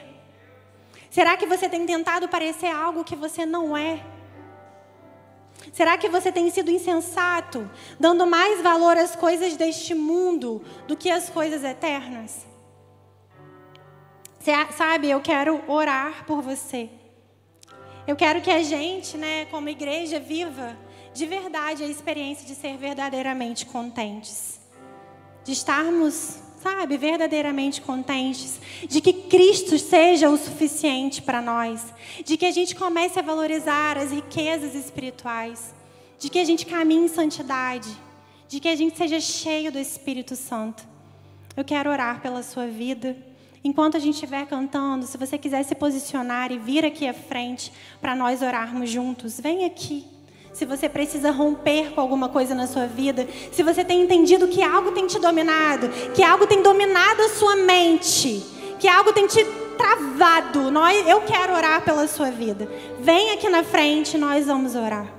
Será 1.09 1.37
que 1.37 1.45
você 1.45 1.69
tem 1.69 1.85
tentado 1.85 2.27
parecer 2.27 2.67
algo 2.67 3.03
que 3.03 3.15
você 3.15 3.45
não 3.45 3.75
é? 3.77 4.14
Será 5.71 5.97
que 5.97 6.09
você 6.09 6.31
tem 6.31 6.49
sido 6.49 6.71
insensato, 6.71 7.69
dando 7.99 8.25
mais 8.25 8.61
valor 8.61 8.97
às 8.97 9.15
coisas 9.15 9.55
deste 9.55 9.93
mundo 9.93 10.61
do 10.87 10.95
que 10.95 11.09
às 11.09 11.29
coisas 11.29 11.63
eternas? 11.63 12.45
Sabe, 14.77 15.09
eu 15.09 15.21
quero 15.21 15.61
orar 15.67 16.25
por 16.25 16.41
você. 16.41 16.89
Eu 18.05 18.15
quero 18.15 18.41
que 18.41 18.51
a 18.51 18.61
gente, 18.61 19.17
né, 19.17 19.45
como 19.45 19.67
igreja, 19.67 20.19
viva 20.19 20.77
de 21.13 21.25
verdade 21.25 21.83
a 21.83 21.87
experiência 21.87 22.45
de 22.45 22.53
ser 22.53 22.77
verdadeiramente 22.77 23.65
contentes. 23.65 24.59
De 25.43 25.53
estarmos, 25.53 26.39
sabe, 26.65 26.97
verdadeiramente 26.97 27.79
contentes. 27.79 28.59
De 28.89 28.99
que 28.99 29.13
Cristo 29.13 29.77
seja 29.77 30.29
o 30.29 30.37
suficiente 30.37 31.21
para 31.21 31.39
nós. 31.39 31.93
De 32.25 32.35
que 32.37 32.45
a 32.45 32.51
gente 32.51 32.75
comece 32.75 33.19
a 33.19 33.21
valorizar 33.21 33.99
as 33.99 34.11
riquezas 34.11 34.73
espirituais. 34.73 35.75
De 36.17 36.27
que 36.27 36.39
a 36.39 36.43
gente 36.43 36.65
caminhe 36.65 37.05
em 37.05 37.07
santidade. 37.07 37.89
De 38.49 38.59
que 38.59 38.67
a 38.67 38.75
gente 38.75 38.97
seja 38.97 39.19
cheio 39.19 39.71
do 39.71 39.77
Espírito 39.77 40.35
Santo. 40.35 40.83
Eu 41.55 41.63
quero 41.63 41.91
orar 41.91 42.19
pela 42.19 42.41
sua 42.41 42.65
vida. 42.65 43.15
Enquanto 43.63 43.97
a 43.97 43.99
gente 43.99 44.15
estiver 44.15 44.45
cantando, 44.47 45.05
se 45.05 45.17
você 45.17 45.37
quiser 45.37 45.63
se 45.63 45.75
posicionar 45.75 46.51
e 46.51 46.57
vir 46.57 46.83
aqui 46.83 47.07
à 47.07 47.13
frente 47.13 47.71
para 48.01 48.15
nós 48.15 48.41
orarmos 48.41 48.89
juntos, 48.89 49.39
vem 49.39 49.65
aqui. 49.65 50.14
Se 50.55 50.63
você 50.63 50.87
precisa 50.87 51.31
romper 51.31 51.91
com 51.91 51.99
alguma 51.99 52.29
coisa 52.29 52.55
na 52.55 52.65
sua 52.65 52.87
vida, 52.87 53.27
se 53.51 53.61
você 53.61 53.83
tem 53.83 54.01
entendido 54.01 54.47
que 54.47 54.63
algo 54.63 54.93
tem 54.93 55.05
te 55.05 55.19
dominado, 55.19 55.89
que 56.13 56.23
algo 56.23 56.47
tem 56.47 56.61
dominado 56.61 57.23
a 57.23 57.27
sua 57.27 57.57
mente, 57.57 58.41
que 58.79 58.87
algo 58.87 59.11
tem 59.11 59.27
te 59.27 59.43
travado, 59.77 60.71
nós, 60.71 61.05
eu 61.09 61.19
quero 61.23 61.53
orar 61.53 61.83
pela 61.83 62.07
sua 62.07 62.31
vida. 62.31 62.69
Vem 63.01 63.31
aqui 63.31 63.49
na 63.49 63.65
frente, 63.65 64.17
nós 64.17 64.45
vamos 64.45 64.75
orar. 64.75 65.14